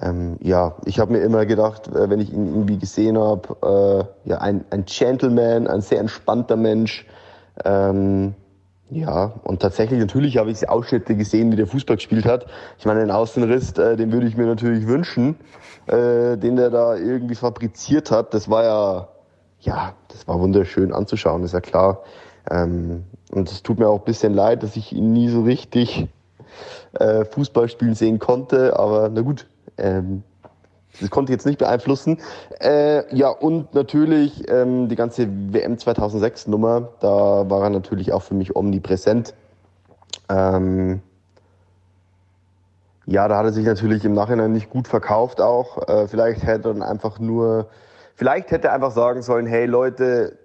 [0.00, 4.28] ähm, ja, ich habe mir immer gedacht, äh, wenn ich ihn irgendwie gesehen habe, äh,
[4.28, 7.06] ja, ein, ein Gentleman, ein sehr entspannter Mensch.
[7.64, 8.34] Ähm,
[8.90, 12.46] ja, und tatsächlich, natürlich habe ich Ausschnitte gesehen, wie der Fußball gespielt hat.
[12.78, 15.36] Ich meine, den Außenriss, äh, den würde ich mir natürlich wünschen,
[15.86, 18.34] äh, den der da irgendwie fabriziert hat.
[18.34, 19.08] Das war ja,
[19.60, 22.02] ja, das war wunderschön anzuschauen, ist ja klar.
[22.50, 26.08] Ähm, und es tut mir auch ein bisschen leid, dass ich ihn nie so richtig
[26.94, 28.76] äh, Fußball spielen sehen konnte.
[28.76, 29.46] Aber na gut,
[29.78, 30.24] ähm,
[31.00, 32.18] das konnte ich jetzt nicht beeinflussen.
[32.60, 38.22] Äh, ja, und natürlich ähm, die ganze WM 2006 Nummer, da war er natürlich auch
[38.22, 39.34] für mich omnipräsent.
[40.28, 41.00] Ähm,
[43.06, 45.88] ja, da hat er sich natürlich im Nachhinein nicht gut verkauft auch.
[45.88, 47.68] Äh, vielleicht hätte er dann einfach nur,
[48.14, 50.38] vielleicht hätte er einfach sagen sollen, hey Leute,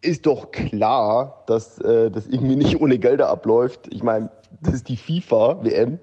[0.00, 3.88] ist doch klar, dass äh, das irgendwie nicht ohne Gelder abläuft.
[3.92, 5.98] Ich meine, das ist die FIFA-WM.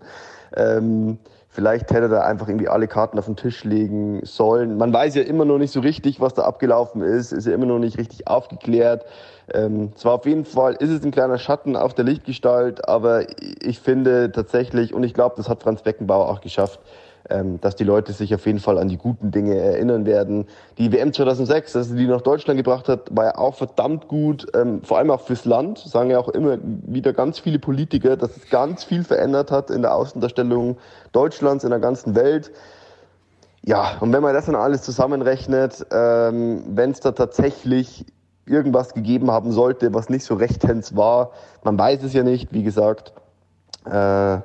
[0.56, 1.20] Ähm,
[1.56, 4.78] Vielleicht hätte er einfach irgendwie alle Karten auf den Tisch legen sollen.
[4.78, 7.32] Man weiß ja immer noch nicht so richtig, was da abgelaufen ist.
[7.32, 9.06] Ist ja immer noch nicht richtig aufgeklärt.
[9.54, 13.28] Ähm, zwar auf jeden Fall ist es ein kleiner Schatten auf der Lichtgestalt, aber
[13.62, 16.82] ich finde tatsächlich, und ich glaube, das hat Franz Beckenbauer auch geschafft,
[17.62, 20.46] dass die Leute sich auf jeden Fall an die guten Dinge erinnern werden.
[20.78, 24.46] Die WM 2006, dass sie die nach Deutschland gebracht hat, war ja auch verdammt gut,
[24.54, 28.38] ähm, vor allem auch fürs Land, sagen ja auch immer wieder ganz viele Politiker, dass
[28.38, 30.78] es ganz viel verändert hat in der Außendarstellung
[31.14, 32.52] Deutschlands in der ganzen Welt.
[33.64, 38.06] Ja, und wenn man das dann alles zusammenrechnet, ähm, wenn es da tatsächlich
[38.46, 41.32] irgendwas gegeben haben sollte, was nicht so rechtens war,
[41.64, 43.14] man weiß es ja nicht, wie gesagt,
[43.86, 44.38] äh,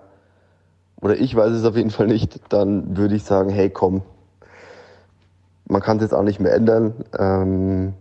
[1.01, 4.03] oder ich weiß es auf jeden Fall nicht, dann würde ich sagen, hey komm,
[5.67, 6.95] man kann es jetzt auch nicht mehr ändern.
[7.19, 7.95] Ähm,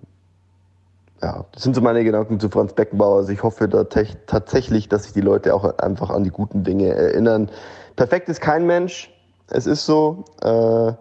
[1.22, 3.18] ja, das sind so meine Gedanken zu Franz Beckenbauer.
[3.18, 6.88] Also ich hoffe da tatsächlich, dass sich die Leute auch einfach an die guten Dinge
[6.88, 7.50] erinnern.
[7.96, 9.14] Perfekt ist kein Mensch,
[9.48, 10.24] es ist so.
[10.42, 10.94] Äh,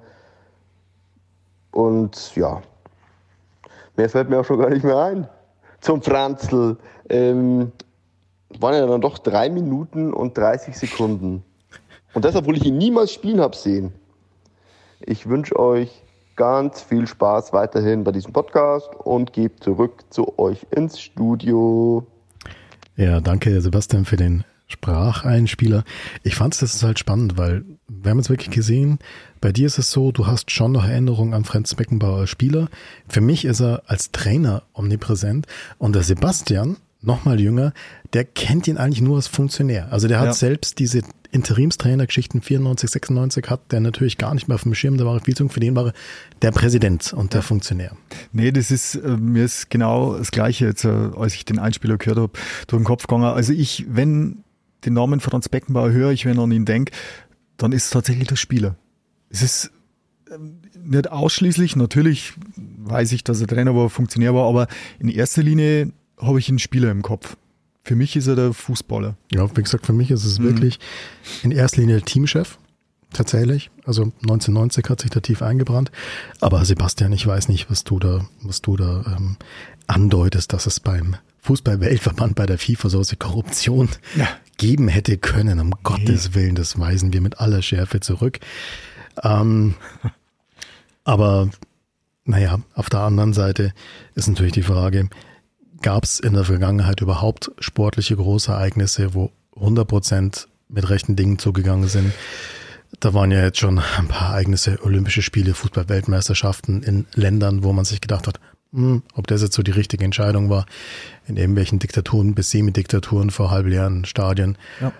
[1.70, 2.60] und ja,
[3.96, 5.28] mehr fällt mir auch schon gar nicht mehr ein.
[5.80, 6.76] Zum Franzl.
[7.08, 7.72] Ähm,
[8.58, 11.44] waren ja dann doch drei Minuten und 30 Sekunden.
[12.14, 13.92] Und das, obwohl ich ihn niemals spielen habe sehen.
[15.00, 16.02] Ich wünsche euch
[16.36, 22.06] ganz viel Spaß weiterhin bei diesem Podcast und gebe zurück zu euch ins Studio.
[22.96, 25.84] Ja, danke Sebastian für den Spracheinspieler.
[26.22, 28.98] Ich fand es das ist halt spannend, weil wir haben es wirklich gesehen,
[29.40, 32.68] bei dir ist es so, du hast schon noch Erinnerungen an Franz Beckenbauer als Spieler.
[33.08, 35.46] Für mich ist er als Trainer omnipräsent
[35.78, 37.72] und der Sebastian, nochmal jünger,
[38.12, 39.92] der kennt ihn eigentlich nur als Funktionär.
[39.92, 40.32] Also der hat ja.
[40.32, 45.04] selbst diese Interimstrainer-Geschichten 94, 96 hat der natürlich gar nicht mehr auf dem Schirm, da
[45.04, 45.92] war viel zu für den war
[46.40, 47.96] der Präsident und der Funktionär.
[48.32, 51.98] Nee, das ist, äh, mir ist genau das Gleiche jetzt, äh, als ich den Einspieler
[51.98, 52.32] gehört habe,
[52.66, 53.24] durch den Kopf gegangen.
[53.24, 54.42] Also ich, wenn
[54.84, 56.92] den Namen Franz Beckenbauer höre, ich wenn an ihn denke,
[57.58, 58.76] dann ist es tatsächlich der Spieler.
[59.28, 59.70] Es ist
[60.32, 64.66] ähm, nicht ausschließlich, natürlich weiß ich, dass er Trainer war, Funktionär war, aber
[64.98, 67.36] in erster Linie habe ich einen Spieler im Kopf.
[67.84, 69.16] Für mich ist er der Fußballer.
[69.32, 70.44] Ja, wie gesagt, für mich ist es mhm.
[70.44, 70.78] wirklich
[71.42, 72.58] in erster Linie der Teamchef.
[73.12, 73.70] Tatsächlich.
[73.86, 75.90] Also 1990 hat sich da tief eingebrannt.
[76.40, 79.36] Aber Sebastian, ich weiß nicht, was du da, was du da ähm,
[79.86, 84.28] andeutest, dass es beim Fußball-Weltverband bei der FIFA so Korruption ja.
[84.58, 85.58] geben hätte können.
[85.58, 85.76] Um nee.
[85.82, 88.40] Gottes Willen, das weisen wir mit aller Schärfe zurück.
[89.22, 89.74] Ähm,
[91.04, 91.48] aber
[92.24, 93.72] naja, auf der anderen Seite
[94.14, 95.08] ist natürlich die Frage,
[95.82, 101.88] Gab es in der Vergangenheit überhaupt sportliche Großereignisse, wo 100 Prozent mit rechten Dingen zugegangen
[101.88, 102.12] sind?
[103.00, 107.84] Da waren ja jetzt schon ein paar Ereignisse, Olympische Spiele, Fußball-Weltmeisterschaften in Ländern, wo man
[107.84, 108.40] sich gedacht hat,
[108.72, 110.66] hm, ob das jetzt so die richtige Entscheidung war,
[111.26, 114.58] in irgendwelchen Diktaturen bis Semidiktaturen vor halbjähren Stadien.
[114.80, 114.92] Ja.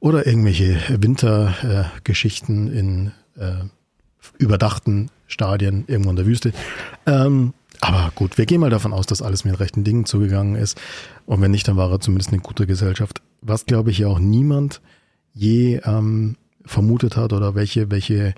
[0.00, 3.64] Oder irgendwelche Wintergeschichten äh, in äh,
[4.38, 6.52] überdachten Stadien irgendwo in der Wüste.
[7.06, 10.80] Ähm, aber gut, wir gehen mal davon aus, dass alles mit rechten Dingen zugegangen ist.
[11.26, 13.22] Und wenn nicht, dann war er zumindest eine gute Gesellschaft.
[13.40, 14.80] Was, glaube ich, ja auch niemand
[15.32, 18.34] je ähm, vermutet hat oder welche, welche,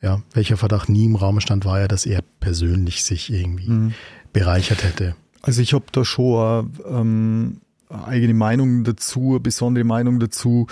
[0.00, 3.94] ja, welcher Verdacht nie im Raum stand, war ja, dass er persönlich sich irgendwie mhm.
[4.32, 5.14] bereichert hätte.
[5.42, 10.66] Also ich habe da schon ähm, eigene Meinung dazu, besondere Meinung dazu.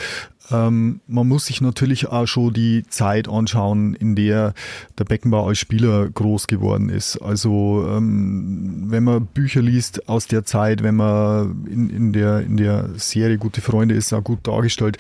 [0.51, 4.55] Ähm, man muss sich natürlich auch schon die Zeit anschauen, in der
[4.99, 7.19] der Beckenbauer als Spieler groß geworden ist.
[7.19, 12.57] Also ähm, wenn man Bücher liest aus der Zeit, wenn man in, in, der, in
[12.57, 14.99] der Serie Gute Freunde ist, auch gut dargestellt.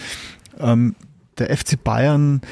[0.58, 0.94] Ähm,
[1.38, 2.42] der FC Bayern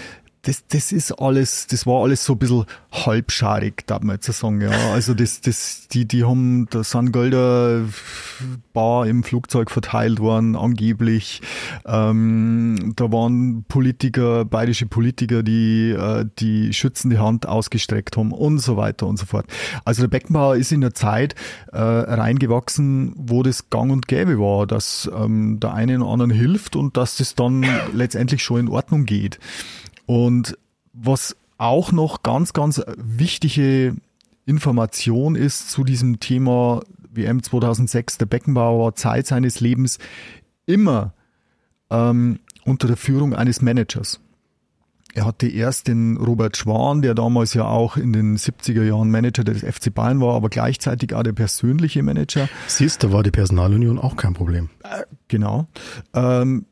[0.48, 4.62] das, das ist alles, das war alles so ein bisschen halbscharig, darf man jetzt sagen,
[4.62, 4.70] ja.
[4.92, 7.84] Also das, das, die, die haben, da sind Gelder
[8.72, 11.42] bar im Flugzeug verteilt worden, angeblich.
[11.84, 18.78] Ähm, da waren Politiker, bayerische Politiker, die äh, die schützende Hand ausgestreckt haben und so
[18.78, 19.44] weiter und so fort.
[19.84, 21.34] Also der Beckenbauer ist in der Zeit
[21.72, 26.74] äh, reingewachsen, wo das gang und gäbe war, dass ähm, der eine den anderen hilft
[26.74, 29.38] und dass das dann letztendlich schon in Ordnung geht.
[30.08, 30.56] Und
[30.94, 33.94] was auch noch ganz, ganz wichtige
[34.46, 36.80] Information ist zu diesem Thema
[37.10, 39.98] WM 2006, der Beckenbauer Zeit seines Lebens
[40.64, 41.12] immer
[41.90, 44.18] ähm, unter der Führung eines Managers.
[45.12, 49.44] Er hatte erst den Robert Schwan, der damals ja auch in den 70er Jahren Manager
[49.44, 52.48] des FC Bayern war, aber gleichzeitig auch der persönliche Manager.
[52.66, 54.70] Siehst, da war die Personalunion auch kein Problem.
[54.84, 55.66] Äh, genau.
[56.14, 56.64] Ähm,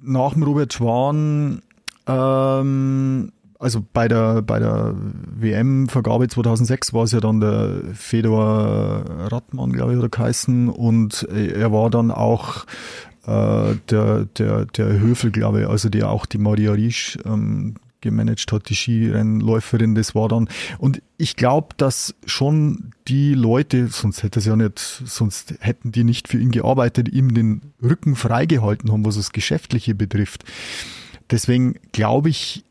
[0.00, 1.60] nach dem Robert Schwan
[2.08, 9.72] ähm, also bei der, bei der WM-Vergabe 2006 war es ja dann der Fedor Radmann,
[9.72, 10.68] glaube ich, oder geheißen.
[10.68, 12.66] Und er war dann auch
[13.26, 18.52] äh, der, der, der Höfel, glaube ich, also der auch die Maria Riesch ähm, gemanagt
[18.52, 20.48] hat, die Skirennläuferin, das war dann.
[20.78, 26.04] Und ich glaube, dass schon die Leute, sonst hätte es ja nicht, sonst hätten die
[26.04, 30.44] nicht für ihn gearbeitet, ihm den Rücken freigehalten haben, was das Geschäftliche betrifft.
[31.30, 32.64] Deswegen glaube ich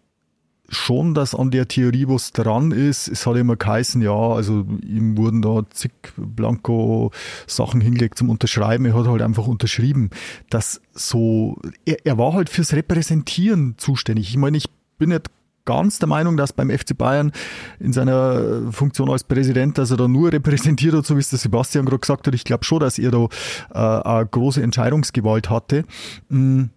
[0.69, 3.07] schon, dass an der Theorie was dran ist.
[3.07, 7.11] Es hat immer geheißen, ja, also ihm wurden da zig Blanko
[7.45, 8.85] Sachen hingelegt zum Unterschreiben.
[8.85, 10.09] Er hat halt einfach unterschrieben,
[10.49, 14.29] dass so, er, er war halt fürs Repräsentieren zuständig.
[14.29, 14.65] Ich meine, ich
[14.97, 15.29] bin nicht
[15.65, 17.31] ganz der Meinung, dass beim FC Bayern
[17.79, 21.39] in seiner Funktion als Präsident, dass er da nur repräsentiert hat, so wie es der
[21.39, 22.33] Sebastian gerade gesagt hat.
[22.33, 23.27] Ich glaube schon, dass er da
[23.73, 25.83] äh, eine große Entscheidungsgewalt hatte.
[26.29, 26.71] Mhm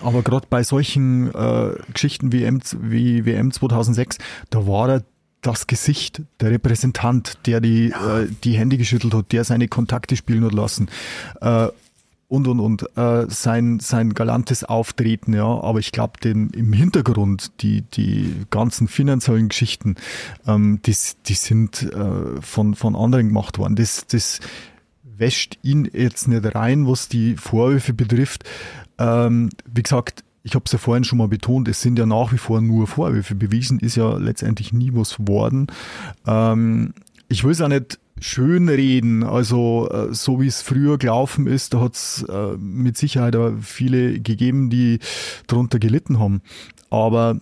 [0.00, 4.18] aber gerade bei solchen äh, Geschichten wie, M, wie WM 2006,
[4.50, 5.04] da war er
[5.40, 8.20] das Gesicht, der Repräsentant, der die, ja.
[8.20, 10.88] äh, die Hände geschüttelt hat, der seine Kontakte spielen hat lassen.
[11.40, 11.68] Äh,
[12.28, 17.62] und und und äh, sein sein galantes Auftreten ja aber ich glaube den im Hintergrund
[17.62, 19.96] die die ganzen finanziellen Geschichten
[20.46, 20.94] ähm, die
[21.26, 24.40] die sind äh, von von anderen gemacht worden das das
[25.16, 28.44] wäscht ihn jetzt nicht rein was die Vorwürfe betrifft
[28.98, 32.32] ähm, wie gesagt, ich habe es ja vorhin schon mal betont, es sind ja nach
[32.32, 33.34] wie vor nur Vorwürfe.
[33.34, 35.66] Bewiesen ist ja letztendlich nie was worden.
[36.26, 36.94] Ähm,
[37.28, 41.74] ich will es auch nicht schön reden, also äh, so wie es früher gelaufen ist,
[41.74, 44.98] da hat es äh, mit Sicherheit viele gegeben, die
[45.46, 46.40] darunter gelitten haben.
[46.90, 47.40] Aber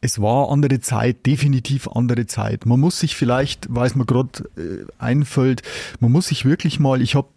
[0.00, 2.66] es war andere Zeit, definitiv andere Zeit.
[2.66, 5.62] Man muss sich vielleicht, weil es mir gerade äh, einfällt,
[6.00, 7.28] man muss sich wirklich mal, ich habe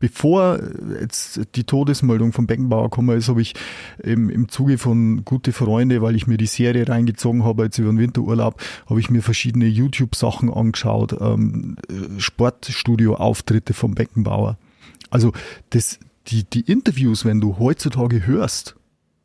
[0.00, 0.58] bevor
[1.00, 3.54] jetzt die Todesmeldung vom Beckenbauer gekommen ist, habe ich
[4.02, 7.90] im, im Zuge von Gute Freunde, weil ich mir die Serie reingezogen habe, jetzt über
[7.90, 11.76] den Winterurlaub, habe ich mir verschiedene YouTube-Sachen angeschaut, ähm,
[12.18, 14.58] Sportstudio-Auftritte vom Beckenbauer.
[15.10, 15.32] Also
[15.68, 18.76] das, die, die Interviews, wenn du heutzutage hörst,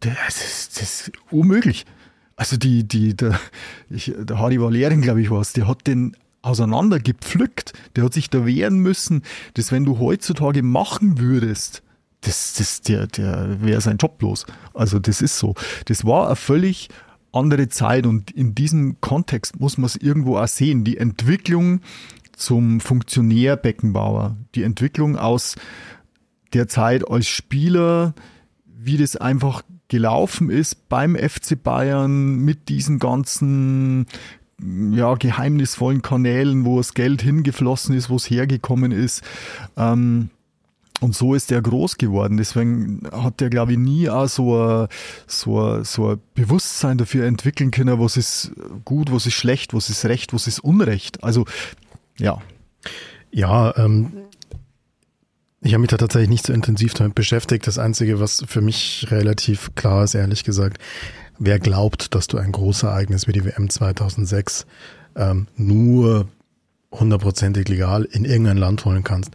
[0.02, 1.86] das ist, das ist unmöglich.
[2.36, 3.40] Also die, die, der,
[3.90, 7.74] ich, der Harry Valerian, glaube ich, was, der hat den auseinandergepflückt.
[7.96, 9.24] Der hat sich da wehren müssen,
[9.56, 11.84] dass wenn du heutzutage machen würdest,
[12.22, 14.46] das, das, der, der wäre sein Job los.
[14.74, 15.54] Also das ist so.
[15.86, 16.90] Das war eine völlig
[17.32, 20.84] andere Zeit und in diesem Kontext muss man es irgendwo auch sehen.
[20.84, 21.82] Die Entwicklung
[22.36, 25.56] zum Funktionär Beckenbauer, die Entwicklung aus
[26.54, 28.14] der Zeit als Spieler,
[28.66, 34.08] wie das einfach gelaufen ist beim FC Bayern mit diesen ganzen
[34.62, 39.22] ja, geheimnisvollen Kanälen, wo das Geld hingeflossen ist, wo es hergekommen ist.
[39.76, 40.30] Ähm,
[41.02, 42.38] und so ist er groß geworden.
[42.38, 44.88] Deswegen hat er, glaube ich, nie auch so ein,
[45.28, 48.54] so, ein, so ein Bewusstsein dafür entwickeln können, was ist
[48.86, 51.24] gut, was ist schlecht, was ist recht, was ist Unrecht.
[51.24, 51.46] Also,
[52.18, 52.42] ja.
[53.32, 54.14] Ja, ähm,
[55.60, 57.68] ich habe mich da tatsächlich nicht so intensiv damit beschäftigt.
[57.68, 60.78] Das Einzige, was für mich relativ klar ist, ehrlich gesagt,
[61.40, 64.66] wer glaubt, dass du ein großes Ereignis wie die WM 2006
[65.16, 66.28] ähm, nur
[66.92, 69.32] hundertprozentig legal in irgendein Land holen kannst.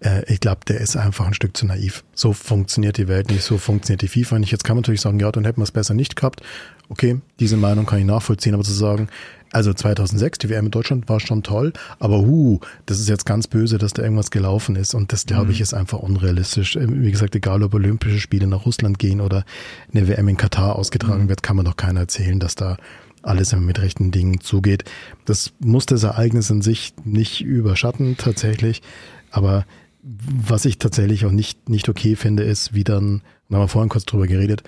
[0.00, 2.04] Äh, ich glaube, der ist einfach ein Stück zu naiv.
[2.14, 4.52] So funktioniert die Welt nicht, so funktioniert die FIFA nicht.
[4.52, 6.42] Jetzt kann man natürlich sagen, ja, dann hätten wir es besser nicht gehabt.
[6.88, 9.08] Okay, diese Meinung kann ich nachvollziehen, aber zu sagen,
[9.52, 13.46] also 2006, die WM in Deutschland war schon toll, aber hu, das ist jetzt ganz
[13.46, 15.62] böse, dass da irgendwas gelaufen ist und das glaube ich mhm.
[15.62, 16.76] ist einfach unrealistisch.
[16.76, 19.44] Äh, wie gesagt, egal ob Olympische Spiele nach Russland gehen oder
[19.92, 21.28] eine WM in Katar ausgetragen mhm.
[21.28, 22.76] wird, kann man doch keiner erzählen, dass da
[23.22, 24.84] alles immer mit rechten Dingen zugeht.
[25.24, 28.82] Das muss das Ereignis in sich nicht überschatten tatsächlich,
[29.30, 29.66] aber
[30.02, 33.88] was ich tatsächlich auch nicht, nicht okay finde, ist, wie dann, da haben wir vorhin
[33.88, 34.62] kurz drüber geredet,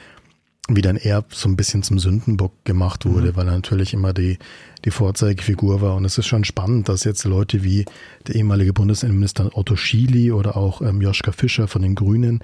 [0.76, 3.36] wie dann er so ein bisschen zum Sündenbock gemacht wurde, mhm.
[3.36, 4.38] weil er natürlich immer die,
[4.84, 5.96] die Vorzeigefigur war.
[5.96, 7.84] Und es ist schon spannend, dass jetzt Leute wie
[8.26, 12.40] der ehemalige Bundesinnenminister Otto Schily oder auch ähm, Joschka Fischer von den Grünen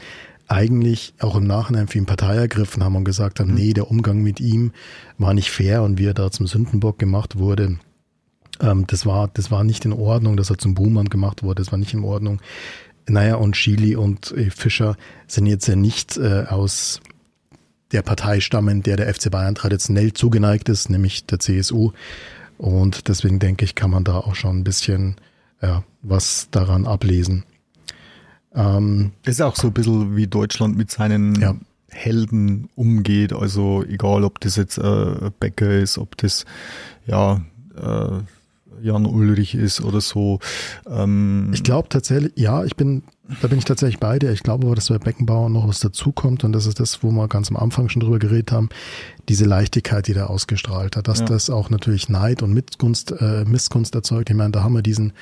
[0.48, 3.56] eigentlich auch im Nachhinein für ihn Partei ergriffen haben und gesagt haben, mhm.
[3.56, 4.72] nee, der Umgang mit ihm
[5.18, 7.78] war nicht fair und wie er da zum Sündenbock gemacht wurde,
[8.60, 11.72] ähm, das war, das war nicht in Ordnung, dass er zum Buhmann gemacht wurde, das
[11.72, 12.40] war nicht in Ordnung.
[13.08, 14.96] Naja, und Schily und äh, Fischer
[15.26, 17.00] sind jetzt ja nicht äh, aus
[17.92, 21.92] der Partei stammen, der der FC Bayern traditionell zugeneigt ist, nämlich der CSU.
[22.58, 25.16] Und deswegen denke ich, kann man da auch schon ein bisschen
[25.62, 27.44] ja, was daran ablesen.
[28.54, 31.54] Ähm, ist auch so ein bisschen wie Deutschland mit seinen ja.
[31.90, 33.32] Helden umgeht.
[33.32, 36.46] Also egal, ob das jetzt äh, Becker ist, ob das
[37.06, 37.42] ja
[37.76, 38.20] äh,
[38.82, 40.38] Jan Ulrich ist oder so.
[40.88, 43.02] Ähm, ich glaube tatsächlich, ja, ich bin,
[43.40, 44.30] da bin ich tatsächlich bei dir.
[44.32, 47.28] Ich glaube aber, dass bei Beckenbauer noch was dazukommt und das ist das, wo wir
[47.28, 48.68] ganz am Anfang schon drüber geredet haben,
[49.28, 51.26] diese Leichtigkeit, die der ausgestrahlt hat, dass ja.
[51.26, 54.30] das auch natürlich Neid und Missgunst, äh, Missgunst erzeugt.
[54.30, 55.12] Ich meine, da haben wir diesen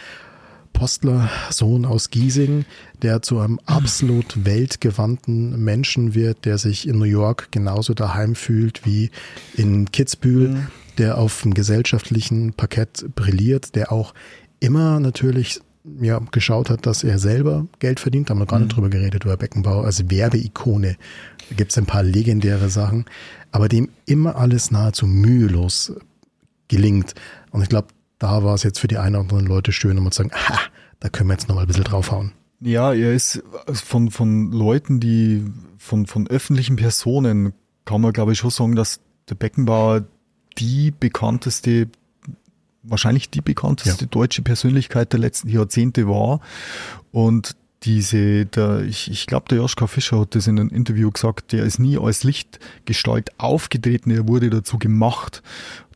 [0.72, 2.64] Postler Sohn aus Giesing,
[3.02, 8.84] der zu einem absolut weltgewandten Menschen wird, der sich in New York genauso daheim fühlt
[8.84, 9.10] wie
[9.56, 10.48] in Kitzbühel.
[10.48, 10.66] Mhm
[10.98, 14.14] der auf dem gesellschaftlichen Parkett brilliert, der auch
[14.60, 15.60] immer natürlich
[16.00, 18.28] ja, geschaut hat, dass er selber Geld verdient.
[18.28, 18.74] Da haben wir gar nicht mhm.
[18.74, 20.96] drüber geredet, über Beckenbauer als Werbeikone.
[21.50, 23.04] Da gibt es ein paar legendäre Sachen,
[23.52, 25.92] aber dem immer alles nahezu mühelos
[26.68, 27.14] gelingt.
[27.50, 30.10] Und ich glaube, da war es jetzt für die einen oder anderen Leute schön, um
[30.10, 30.58] zu sagen, ha,
[31.00, 32.32] da können wir jetzt nochmal ein bisschen draufhauen.
[32.60, 35.44] Ja, er ist von, von Leuten, die
[35.76, 37.52] von, von öffentlichen Personen,
[37.84, 40.04] kann man glaube ich schon sagen, dass der Beckenbauer
[40.56, 41.88] die bekannteste,
[42.84, 44.08] wahrscheinlich die bekannteste ja.
[44.10, 46.40] deutsche Persönlichkeit der letzten Jahrzehnte war.
[47.12, 51.52] Und diese, der, ich, ich glaube, der Joschka Fischer hat das in einem Interview gesagt,
[51.52, 55.42] der ist nie als Lichtgestalt aufgetreten, er wurde dazu gemacht.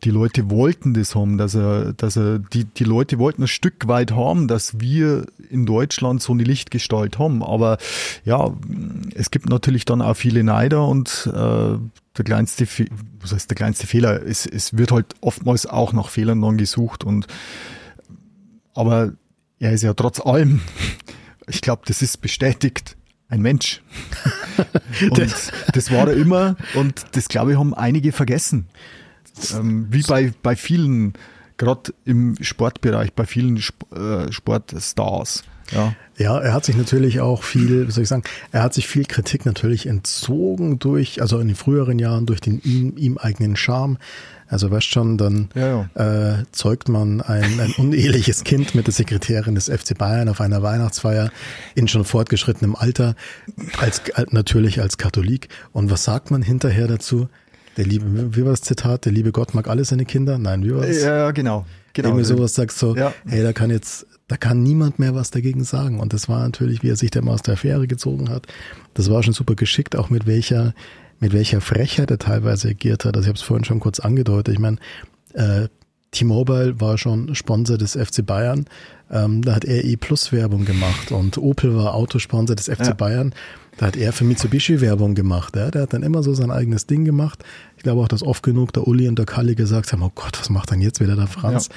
[0.05, 3.89] Die Leute wollten das haben, dass er, dass er, die, die Leute wollten ein Stück
[3.89, 7.43] weit haben, dass wir in Deutschland so eine Lichtgestalt haben.
[7.43, 7.79] Aber
[8.25, 8.53] ja,
[9.15, 11.79] es gibt natürlich dann auch viele Neider und äh,
[12.19, 12.67] der kleinste,
[13.21, 14.23] was heißt der kleinste Fehler?
[14.23, 17.27] Es, es wird halt oftmals auch nach Fehlern dann gesucht und
[18.75, 19.13] aber
[19.59, 20.61] er ist ja trotz allem
[21.49, 22.97] ich glaube, das ist bestätigt
[23.29, 23.83] ein Mensch.
[25.11, 25.19] und
[25.73, 28.69] das war er immer und das, glaube ich, haben einige vergessen.
[29.55, 31.13] Ähm, wie bei, bei vielen,
[31.59, 35.45] gerade im Sportbereich, bei vielen äh, Sportstars.
[35.73, 35.95] Ja.
[36.17, 39.05] ja, er hat sich natürlich auch viel, wie soll ich sagen, er hat sich viel
[39.05, 43.99] Kritik natürlich entzogen durch, also in den früheren Jahren durch den ihm, ihm eigenen Charme.
[44.51, 46.39] Also weißt schon, dann ja, ja.
[46.39, 50.63] Äh, zeugt man ein, ein uneheliches Kind mit der Sekretärin des FC Bayern auf einer
[50.63, 51.31] Weihnachtsfeier
[51.75, 53.15] in schon fortgeschrittenem Alter,
[53.79, 54.01] als
[54.31, 55.49] natürlich als Katholik.
[55.73, 57.29] Und was sagt man hinterher dazu?
[57.79, 59.05] Der liebe, wie war das Zitat?
[59.05, 60.37] Der liebe Gott mag alle seine Kinder?
[60.37, 61.01] Nein, wie war das?
[61.01, 61.65] Ja, genau.
[61.93, 62.09] Genau.
[62.09, 63.15] Irgendwie sowas sagst so, ja.
[63.25, 66.01] hey, da kann jetzt, da kann niemand mehr was dagegen sagen.
[66.01, 68.49] Und das war natürlich, wie er sich mal aus der Affäre gezogen hat.
[68.95, 70.75] Das war schon super geschickt, auch mit welcher,
[71.21, 73.17] mit welcher Frechheit er teilweise agiert hat.
[73.17, 74.55] Also ich habe es vorhin schon kurz angedeutet.
[74.55, 74.79] Ich meine,
[75.35, 75.69] äh,
[76.11, 78.67] T-Mobile war schon Sponsor des FC Bayern.
[79.11, 82.93] Ähm, da hat er E-Plus-Werbung gemacht und Opel war Autosponsor des FC ja.
[82.95, 83.35] Bayern.
[83.79, 85.57] Da hat er für Mitsubishi Werbung gemacht.
[85.57, 85.71] Ja?
[85.71, 87.45] Der hat dann immer so sein eigenes Ding gemacht.
[87.77, 90.39] Ich glaube auch, dass oft genug der Uli und der Kalli gesagt haben, oh Gott,
[90.39, 91.69] was macht denn jetzt wieder der Franz?
[91.69, 91.75] Ja.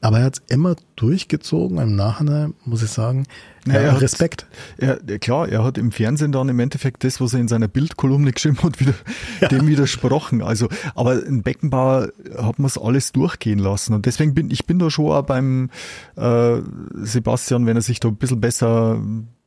[0.00, 1.78] Aber er hat es immer durchgezogen.
[1.78, 3.24] Im Nachhinein muss ich sagen,
[3.66, 4.46] ja, er Respekt.
[4.80, 7.68] Hat, er, klar, er hat im Fernsehen dann im Endeffekt das, was er in seiner
[7.68, 8.94] Bildkolumne geschrieben hat, wieder,
[9.40, 9.46] ja.
[9.46, 10.42] dem widersprochen.
[10.42, 13.94] Also, aber in Beckenbauer hat man es alles durchgehen lassen.
[13.94, 15.70] Und deswegen bin ich bin da schon auch beim
[16.16, 16.56] äh,
[16.94, 19.00] Sebastian, wenn er sich da ein bisschen besser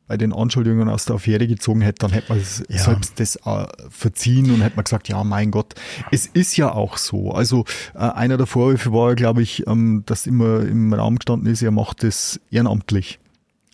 [0.06, 2.78] bei den Anschuldigungen aus der Affäre gezogen hätte, dann hätte man ja.
[2.78, 5.74] selbst das äh, verziehen und hätte man gesagt, ja, mein Gott,
[6.10, 7.32] es ist ja auch so.
[7.32, 11.62] Also äh, einer der Vorwürfe war, glaube ich, ähm, dass immer im Raum gestanden ist,
[11.62, 13.18] er macht das ehrenamtlich.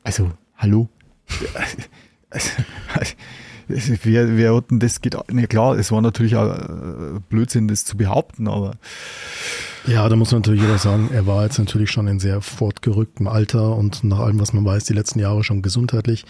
[0.05, 0.89] Also, hallo?
[3.69, 5.27] wer, wer hat denn das gedacht?
[5.33, 8.73] Na klar, es war natürlich auch äh, Blödsinn, das zu behaupten, aber
[9.87, 13.27] Ja, da muss man natürlich wieder sagen, er war jetzt natürlich schon in sehr fortgerücktem
[13.27, 16.25] Alter und nach allem, was man weiß, die letzten Jahre schon gesundheitlich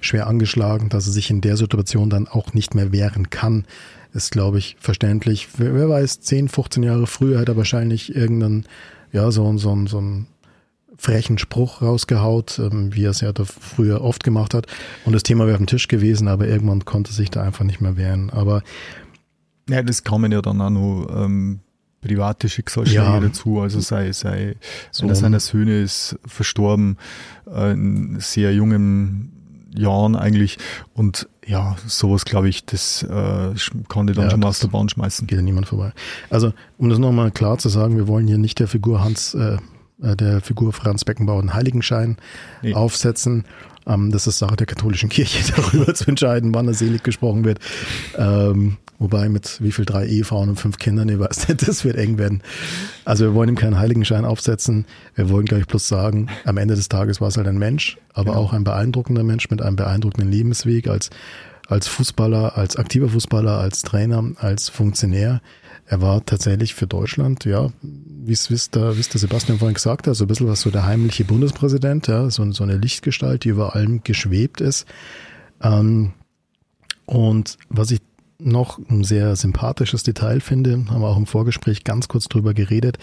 [0.00, 3.64] schwer angeschlagen, dass er sich in der Situation dann auch nicht mehr wehren kann,
[4.12, 5.48] ist, glaube ich, verständlich.
[5.56, 8.66] Wer, wer weiß, 10, 15 Jahre früher hätte er wahrscheinlich irgendeinen,
[9.12, 10.26] ja, so, so, so einen
[10.98, 14.66] frechen Spruch rausgehaut, ähm, wie er es ja da früher oft gemacht hat.
[15.06, 17.80] Und das Thema wäre auf dem Tisch gewesen, aber irgendwann konnte sich da einfach nicht
[17.80, 18.28] mehr wehren.
[18.28, 18.62] Aber
[19.70, 21.60] ja, das kamen ja dann auch noch ähm,
[22.00, 23.20] private Schicksalsschläge Ja.
[23.20, 23.60] dazu.
[23.60, 24.56] Also sei, sei,
[24.90, 25.04] So.
[25.04, 26.96] einer seiner Söhne ist verstorben,
[27.52, 29.32] äh, in sehr jungen
[29.76, 30.58] Jahren eigentlich.
[30.94, 33.54] Und ja, sowas glaube ich, das äh,
[33.88, 35.26] kann die dann Ja, schon mal aus der Bahn schmeißen.
[35.26, 35.92] geht ja niemand vorbei.
[36.28, 39.58] Also, um das nochmal klar zu sagen, wir wollen hier nicht der Figur Hans, äh,
[40.02, 42.16] äh, der Figur Franz Beckenbauer einen Heiligenschein
[42.62, 42.74] Nee.
[42.74, 43.44] aufsetzen.
[43.86, 47.58] Ähm, das ist Sache der katholischen Kirche, darüber zu entscheiden, wann er selig gesprochen wird.
[48.16, 51.96] Ähm, wobei mit wie viel drei Ehefrauen und fünf Kindern, ich weiß nicht, das wird
[51.96, 52.42] eng werden.
[53.04, 54.84] Also wir wollen ihm keinen Heiligenschein aufsetzen.
[55.16, 57.98] Wir wollen, glaube ich, bloß sagen, am Ende des Tages war es halt ein Mensch,
[58.12, 58.44] aber Genau.
[58.44, 61.10] auch ein beeindruckender Mensch mit einem beeindruckenden Lebensweg als,
[61.66, 65.40] als Fußballer, als aktiver Fußballer, als Trainer, als Funktionär.
[65.86, 70.24] Er war tatsächlich für Deutschland, ja, wie es der, der Sebastian vorhin gesagt hat, so
[70.24, 74.04] ein bisschen was so der heimliche Bundespräsident, ja, so, so eine Lichtgestalt, die über allem
[74.04, 74.86] geschwebt ist.
[75.62, 76.12] Ähm,
[77.06, 78.00] und was ich
[78.40, 82.98] noch ein sehr sympathisches Detail finde, haben wir auch im Vorgespräch ganz kurz drüber geredet,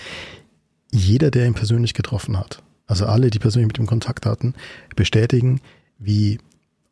[0.91, 4.53] jeder, der ihn persönlich getroffen hat, also alle, die persönlich mit ihm Kontakt hatten,
[4.95, 5.61] bestätigen,
[5.99, 6.39] wie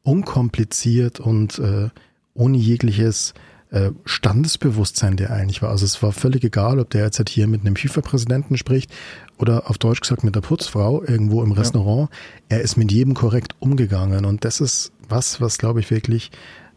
[0.04, 1.90] unkompliziert und äh,
[2.34, 3.34] ohne jegliches
[3.72, 5.70] äh, Standesbewusstsein der eigentlich war.
[5.70, 8.92] Also es war völlig egal, ob der jetzt halt hier mit einem FIFA-Präsidenten spricht
[9.38, 12.10] oder auf Deutsch gesagt mit der Putzfrau irgendwo im Restaurant.
[12.48, 16.32] Er ist mit jedem korrekt umgegangen und das ist was, was glaube ich wirklich,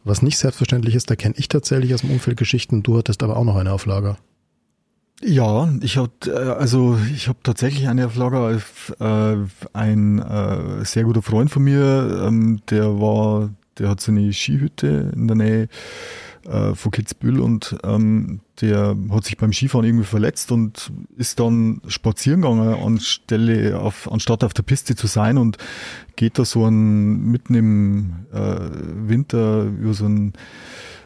[0.08, 1.10] was nicht selbstverständlich ist.
[1.10, 2.82] Da kenne ich tatsächlich aus dem Umfeld Geschichten.
[2.82, 4.16] Du hattest aber auch noch eine Auflage.
[5.22, 8.62] Ja, ich habe also ich habe tatsächlich eine Auflage.
[9.00, 9.36] Äh,
[9.72, 15.12] ein äh, sehr guter Freund von mir, ähm, der war, der hat so eine Skihütte
[15.14, 15.68] in der Nähe
[16.48, 21.80] äh, von Kitzbühel und ähm, der hat sich beim Skifahren irgendwie verletzt und ist dann
[21.86, 25.58] spazieren gegangen anstelle auf, anstatt auf der Piste zu sein und
[26.16, 28.56] geht da so ein, mitten im äh,
[29.08, 30.32] Winter über so einen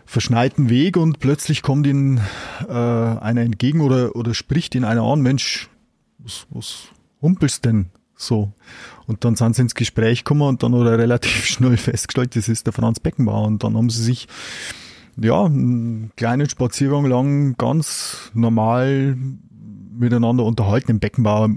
[0.06, 2.20] verschneiten Weg und plötzlich kommt ihnen
[2.68, 5.68] äh, einer entgegen oder, oder spricht ihn einer an, Mensch,
[6.18, 6.84] was, was
[7.20, 8.52] humpelst denn so?
[9.06, 12.48] Und dann sind sie ins Gespräch gekommen und dann hat er relativ schnell festgestellt, das
[12.48, 13.46] ist der Franz Beckenbauer.
[13.46, 14.28] Und dann haben sie sich
[15.16, 19.16] ja einen kleinen Spaziergang lang ganz normal
[19.94, 20.92] miteinander unterhalten.
[20.92, 21.50] Im Beckenbauer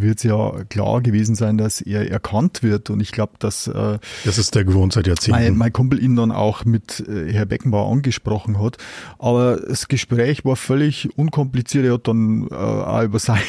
[0.00, 2.90] wird es ja klar gewesen sein, dass er erkannt wird.
[2.90, 5.56] Und ich glaube, dass äh, Das ist der Gewohnt seit mein, Jahrzehnten.
[5.58, 8.78] mein Kumpel ihn dann auch mit äh, Herr Beckenbauer angesprochen hat.
[9.18, 11.84] Aber das Gespräch war völlig unkompliziert.
[11.84, 13.42] Er hat dann äh, auch über seine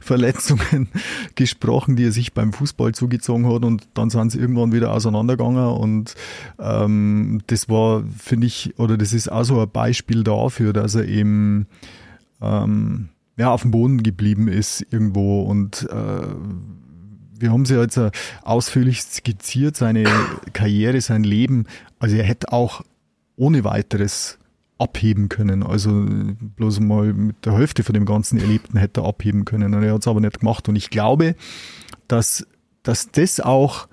[0.00, 0.88] Verletzungen
[1.34, 3.64] gesprochen, die er sich beim Fußball zugezogen hat.
[3.64, 5.66] Und dann sind sie irgendwann wieder auseinandergegangen.
[5.66, 6.14] Und
[6.58, 11.06] ähm, das war, finde ich, oder das ist auch so ein Beispiel dafür, dass er
[11.06, 11.66] eben
[12.40, 16.26] ähm, ja, auf dem Boden geblieben ist irgendwo und äh,
[17.36, 18.10] wir haben sie jetzt äh,
[18.42, 20.04] ausführlich skizziert, seine
[20.52, 21.66] Karriere, sein Leben.
[21.98, 22.82] Also er hätte auch
[23.36, 24.38] ohne weiteres
[24.78, 25.62] abheben können.
[25.62, 26.06] Also
[26.56, 29.74] bloß mal mit der Hälfte von dem ganzen Erlebten hätte er abheben können.
[29.74, 30.68] Und er hat es aber nicht gemacht.
[30.68, 31.36] Und ich glaube,
[32.08, 32.46] dass,
[32.82, 33.88] dass das auch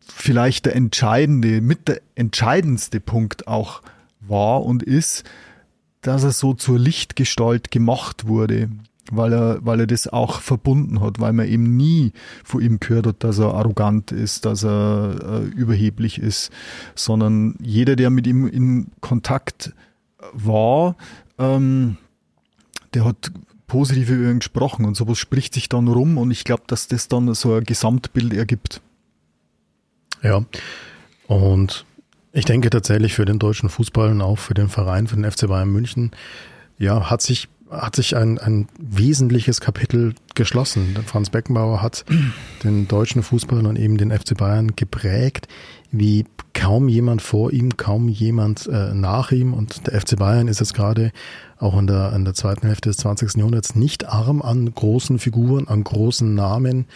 [0.00, 3.82] vielleicht der entscheidende, mit der entscheidendste Punkt auch
[4.20, 5.24] war und ist,
[6.02, 8.68] dass er so zur Lichtgestalt gemacht wurde,
[9.10, 12.12] weil er, weil er das auch verbunden hat, weil man eben nie
[12.44, 16.50] von ihm gehört hat, dass er arrogant ist, dass er äh, überheblich ist,
[16.94, 19.72] sondern jeder, der mit ihm in Kontakt
[20.32, 20.96] war,
[21.38, 21.96] ähm,
[22.94, 23.32] der hat
[23.66, 27.08] positiv über ihn gesprochen und sowas spricht sich dann rum und ich glaube, dass das
[27.08, 28.80] dann so ein Gesamtbild ergibt.
[30.22, 30.44] Ja.
[31.26, 31.84] Und
[32.32, 35.46] ich denke tatsächlich für den deutschen Fußball und auch für den Verein, für den FC
[35.46, 36.12] Bayern München,
[36.78, 40.96] ja, hat sich, hat sich ein, ein wesentliches Kapitel geschlossen.
[41.06, 42.04] Franz Beckenbauer hat
[42.64, 45.46] den deutschen Fußball und eben den FC Bayern geprägt,
[45.90, 49.52] wie kaum jemand vor ihm, kaum jemand äh, nach ihm.
[49.52, 51.12] Und der FC Bayern ist jetzt gerade
[51.58, 53.36] auch in der, in der zweiten Hälfte des 20.
[53.36, 56.86] Jahrhunderts nicht arm an großen Figuren, an großen Namen.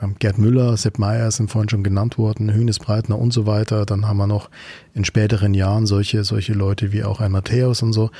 [0.00, 3.86] Ähm, Gerd Müller, Sepp Meyer sind vorhin schon genannt worden, Hönes Breitner und so weiter.
[3.86, 4.50] Dann haben wir noch
[4.92, 8.10] in späteren Jahren solche, solche Leute wie auch ein Matthäus und so.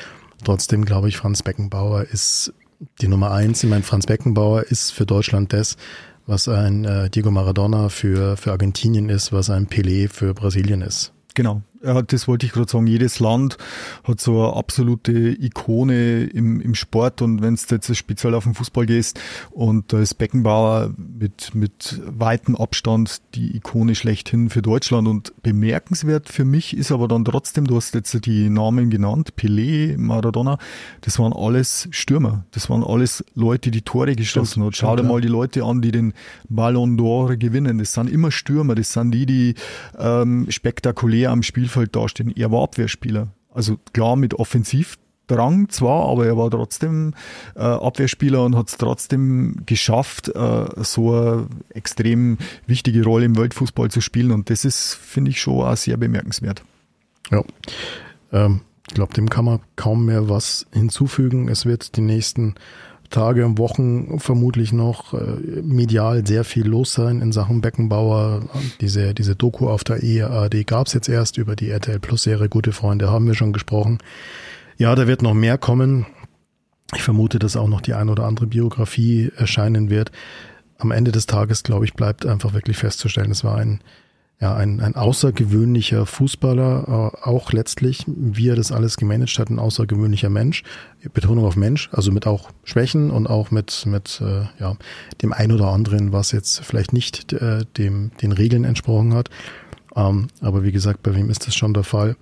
[0.45, 2.53] Trotzdem glaube ich, Franz Beckenbauer ist
[3.01, 3.63] die Nummer eins.
[3.63, 5.77] Ich meine, Franz Beckenbauer ist für Deutschland das,
[6.27, 11.13] was ein äh, Diego Maradona für, für Argentinien ist, was ein Pelé für Brasilien ist.
[11.35, 11.63] Genau.
[11.85, 12.87] Ja, das wollte ich gerade sagen.
[12.87, 13.57] Jedes Land
[14.05, 18.55] hat so eine absolute Ikone im, im Sport und wenn du jetzt speziell auf den
[18.55, 19.21] Fußball gehst
[19.51, 26.29] und da ist Beckenbauer mit, mit weitem Abstand die Ikone schlechthin für Deutschland und bemerkenswert
[26.29, 30.59] für mich ist aber dann trotzdem, du hast jetzt die Namen genannt, Pelé, Maradona,
[31.01, 32.45] das waren alles Stürmer.
[32.53, 34.73] Das waren alles Leute, die Tore geschossen haben.
[34.73, 36.13] Schau dir mal die Leute an, die den
[36.49, 37.79] Ballon d'Or gewinnen.
[37.79, 39.55] Das sind immer Stürmer, das sind die, die
[39.99, 42.33] ähm, spektakulär am Spiel Spielfeld dastehen.
[42.37, 43.29] Er war Abwehrspieler.
[43.53, 47.15] Also klar mit Offensivdrang zwar, aber er war trotzdem
[47.55, 53.91] äh, Abwehrspieler und hat es trotzdem geschafft, äh, so eine extrem wichtige Rolle im Weltfußball
[53.91, 54.31] zu spielen.
[54.31, 56.63] Und das ist, finde ich, schon auch sehr bemerkenswert.
[57.31, 57.43] Ja.
[58.33, 61.49] Ähm, ich glaube, dem kann man kaum mehr was hinzufügen.
[61.49, 62.55] Es wird die nächsten
[63.11, 68.43] Tage und Wochen vermutlich noch äh, medial sehr viel los sein in Sachen Beckenbauer.
[68.81, 72.49] Diese, diese Doku auf der EAD gab es jetzt erst über die RTL Plus Serie
[72.49, 73.99] Gute Freunde, haben wir schon gesprochen.
[74.77, 76.07] Ja, da wird noch mehr kommen.
[76.95, 80.11] Ich vermute, dass auch noch die ein oder andere Biografie erscheinen wird.
[80.79, 83.81] Am Ende des Tages, glaube ich, bleibt einfach wirklich festzustellen, es war ein
[84.41, 89.59] ja, ein, ein außergewöhnlicher Fußballer, äh, auch letztlich, wie er das alles gemanagt hat, ein
[89.59, 90.65] außergewöhnlicher Mensch.
[91.13, 94.77] Betonung auf Mensch, also mit auch Schwächen und auch mit, mit äh, ja,
[95.23, 99.31] dem ein oder anderen, was jetzt vielleicht nicht äh, dem, den Regeln entsprochen hat.
[99.95, 102.17] Ähm, aber wie gesagt, bei wem ist das schon der Fall?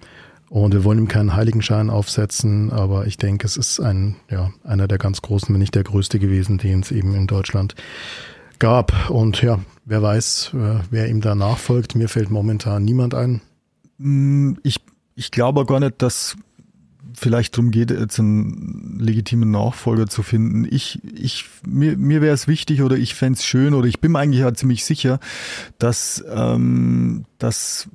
[0.51, 4.87] Und wir wollen ihm keinen Heiligenschein aufsetzen, aber ich denke, es ist ein, ja, einer
[4.87, 7.75] der ganz großen, wenn nicht der größte gewesen, den es eben in Deutschland
[8.63, 9.11] gab.
[9.11, 11.97] Und ja, wer weiß, äh, wer ihm da nachfolgt.
[11.97, 13.43] Mir fällt momentan niemand ein.
[13.99, 14.77] Mm, ich,
[15.17, 16.37] ich glaube gar nicht, dass
[17.13, 20.65] vielleicht darum geht, jetzt einen legitimen Nachfolger zu finden.
[20.71, 24.13] Ich, ich, mir, mir wäre es wichtig oder ich fände es schön oder ich bin
[24.13, 25.19] mir eigentlich ja ziemlich sicher,
[25.79, 27.89] dass, ähm, dass,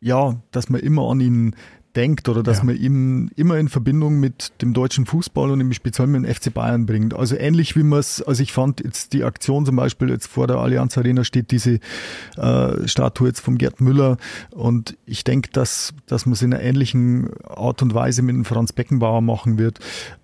[0.00, 1.54] ja, dass man immer an ihn
[1.96, 2.64] denkt oder dass ja.
[2.64, 6.52] man ihn immer in Verbindung mit dem deutschen Fußball und im Speziellen mit dem FC
[6.52, 7.14] Bayern bringt.
[7.14, 10.46] Also ähnlich wie man es, also ich fand jetzt die Aktion zum Beispiel jetzt vor
[10.46, 11.80] der Allianz Arena steht diese
[12.36, 14.18] äh, Statue jetzt vom Gerd Müller
[14.50, 18.44] und ich denke, dass, dass man es in einer ähnlichen Art und Weise mit dem
[18.44, 19.80] Franz Beckenbauer machen wird.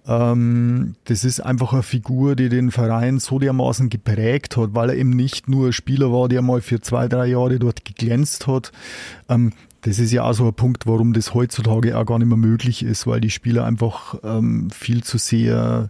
[0.07, 4.97] Ähm, das ist einfach eine Figur, die den Verein so dermaßen geprägt hat, weil er
[4.97, 8.73] eben nicht nur Spieler war, der mal für zwei, drei Jahre dort geglänzt hat.
[9.29, 9.53] Ähm,
[9.83, 12.85] das ist ja auch so ein Punkt, warum das heutzutage auch gar nicht mehr möglich
[12.85, 15.89] ist, weil die Spieler einfach ähm, viel zu sehr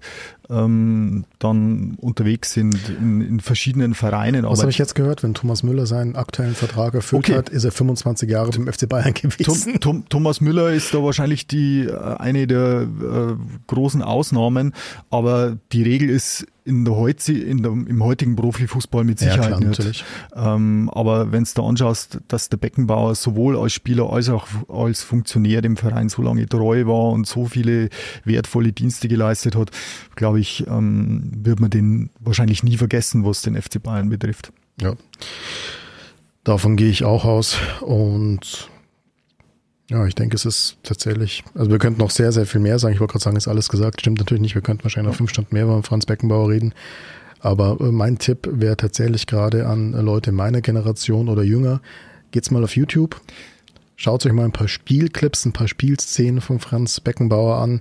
[0.52, 4.44] ähm, dann unterwegs sind in, in verschiedenen Vereinen.
[4.44, 5.22] Was habe ich jetzt gehört?
[5.22, 7.36] Wenn Thomas Müller seinen aktuellen Vertrag erfüllt okay.
[7.36, 9.80] hat, ist er 25 Jahre beim FC Bayern gewesen.
[9.80, 13.34] Tom, Tom, Thomas Müller ist da wahrscheinlich die äh, eine der äh,
[13.66, 14.74] großen Ausnahmen,
[15.10, 19.56] aber die Regel ist in der heute, in der, im heutigen Profifußball mit Sicherheit ja,
[19.56, 19.78] klar, nicht.
[19.78, 20.04] Natürlich.
[20.34, 25.02] Ähm, aber wenn du da anschaust, dass der Beckenbauer sowohl als Spieler als auch als
[25.02, 27.88] Funktionär dem Verein so lange treu war und so viele
[28.24, 29.70] wertvolle Dienste geleistet hat,
[30.14, 34.52] glaube ich, ähm, wird man den wahrscheinlich nie vergessen, was den FC Bayern betrifft.
[34.80, 34.94] Ja.
[36.44, 38.68] Davon gehe ich auch aus und
[39.90, 42.94] ja, ich denke, es ist tatsächlich, also wir könnten noch sehr, sehr viel mehr sagen.
[42.94, 44.00] Ich wollte gerade sagen, ist alles gesagt.
[44.00, 44.54] Stimmt natürlich nicht.
[44.54, 46.72] Wir könnten wahrscheinlich noch fünf Stunden mehr über Franz Beckenbauer reden.
[47.40, 51.80] Aber äh, mein Tipp wäre tatsächlich gerade an Leute meiner Generation oder jünger.
[52.30, 53.20] Geht's mal auf YouTube.
[53.96, 57.80] Schaut euch mal ein paar Spielclips, ein paar Spielszenen von Franz Beckenbauer an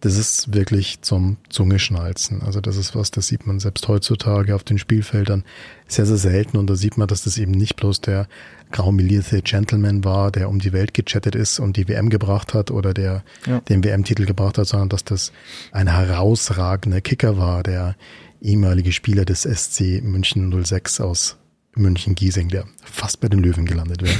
[0.00, 2.42] das ist wirklich zum Zungeschnalzen.
[2.42, 5.44] Also das ist was, das sieht man selbst heutzutage auf den Spielfeldern
[5.88, 6.56] sehr, sehr selten.
[6.56, 8.28] Und da sieht man, dass das eben nicht bloß der
[8.70, 12.94] graumelierte Gentleman war, der um die Welt gechattet ist und die WM gebracht hat oder
[12.94, 13.60] der ja.
[13.62, 15.32] den WM-Titel gebracht hat, sondern dass das
[15.72, 17.96] ein herausragender Kicker war, der
[18.40, 21.36] ehemalige Spieler des SC München 06 aus
[21.74, 24.18] München-Giesing, der fast bei den Löwen gelandet wäre.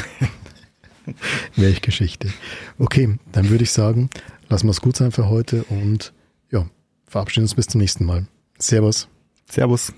[1.56, 2.28] Welch Geschichte.
[2.78, 4.10] Okay, dann würde ich sagen,
[4.48, 6.12] lassen wir es gut sein für heute und
[6.50, 6.66] ja,
[7.06, 8.26] verabschieden uns bis zum nächsten Mal.
[8.58, 9.08] Servus.
[9.50, 9.92] Servus.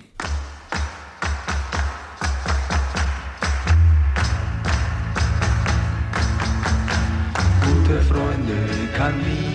[7.64, 9.49] Gute Freunde kann nie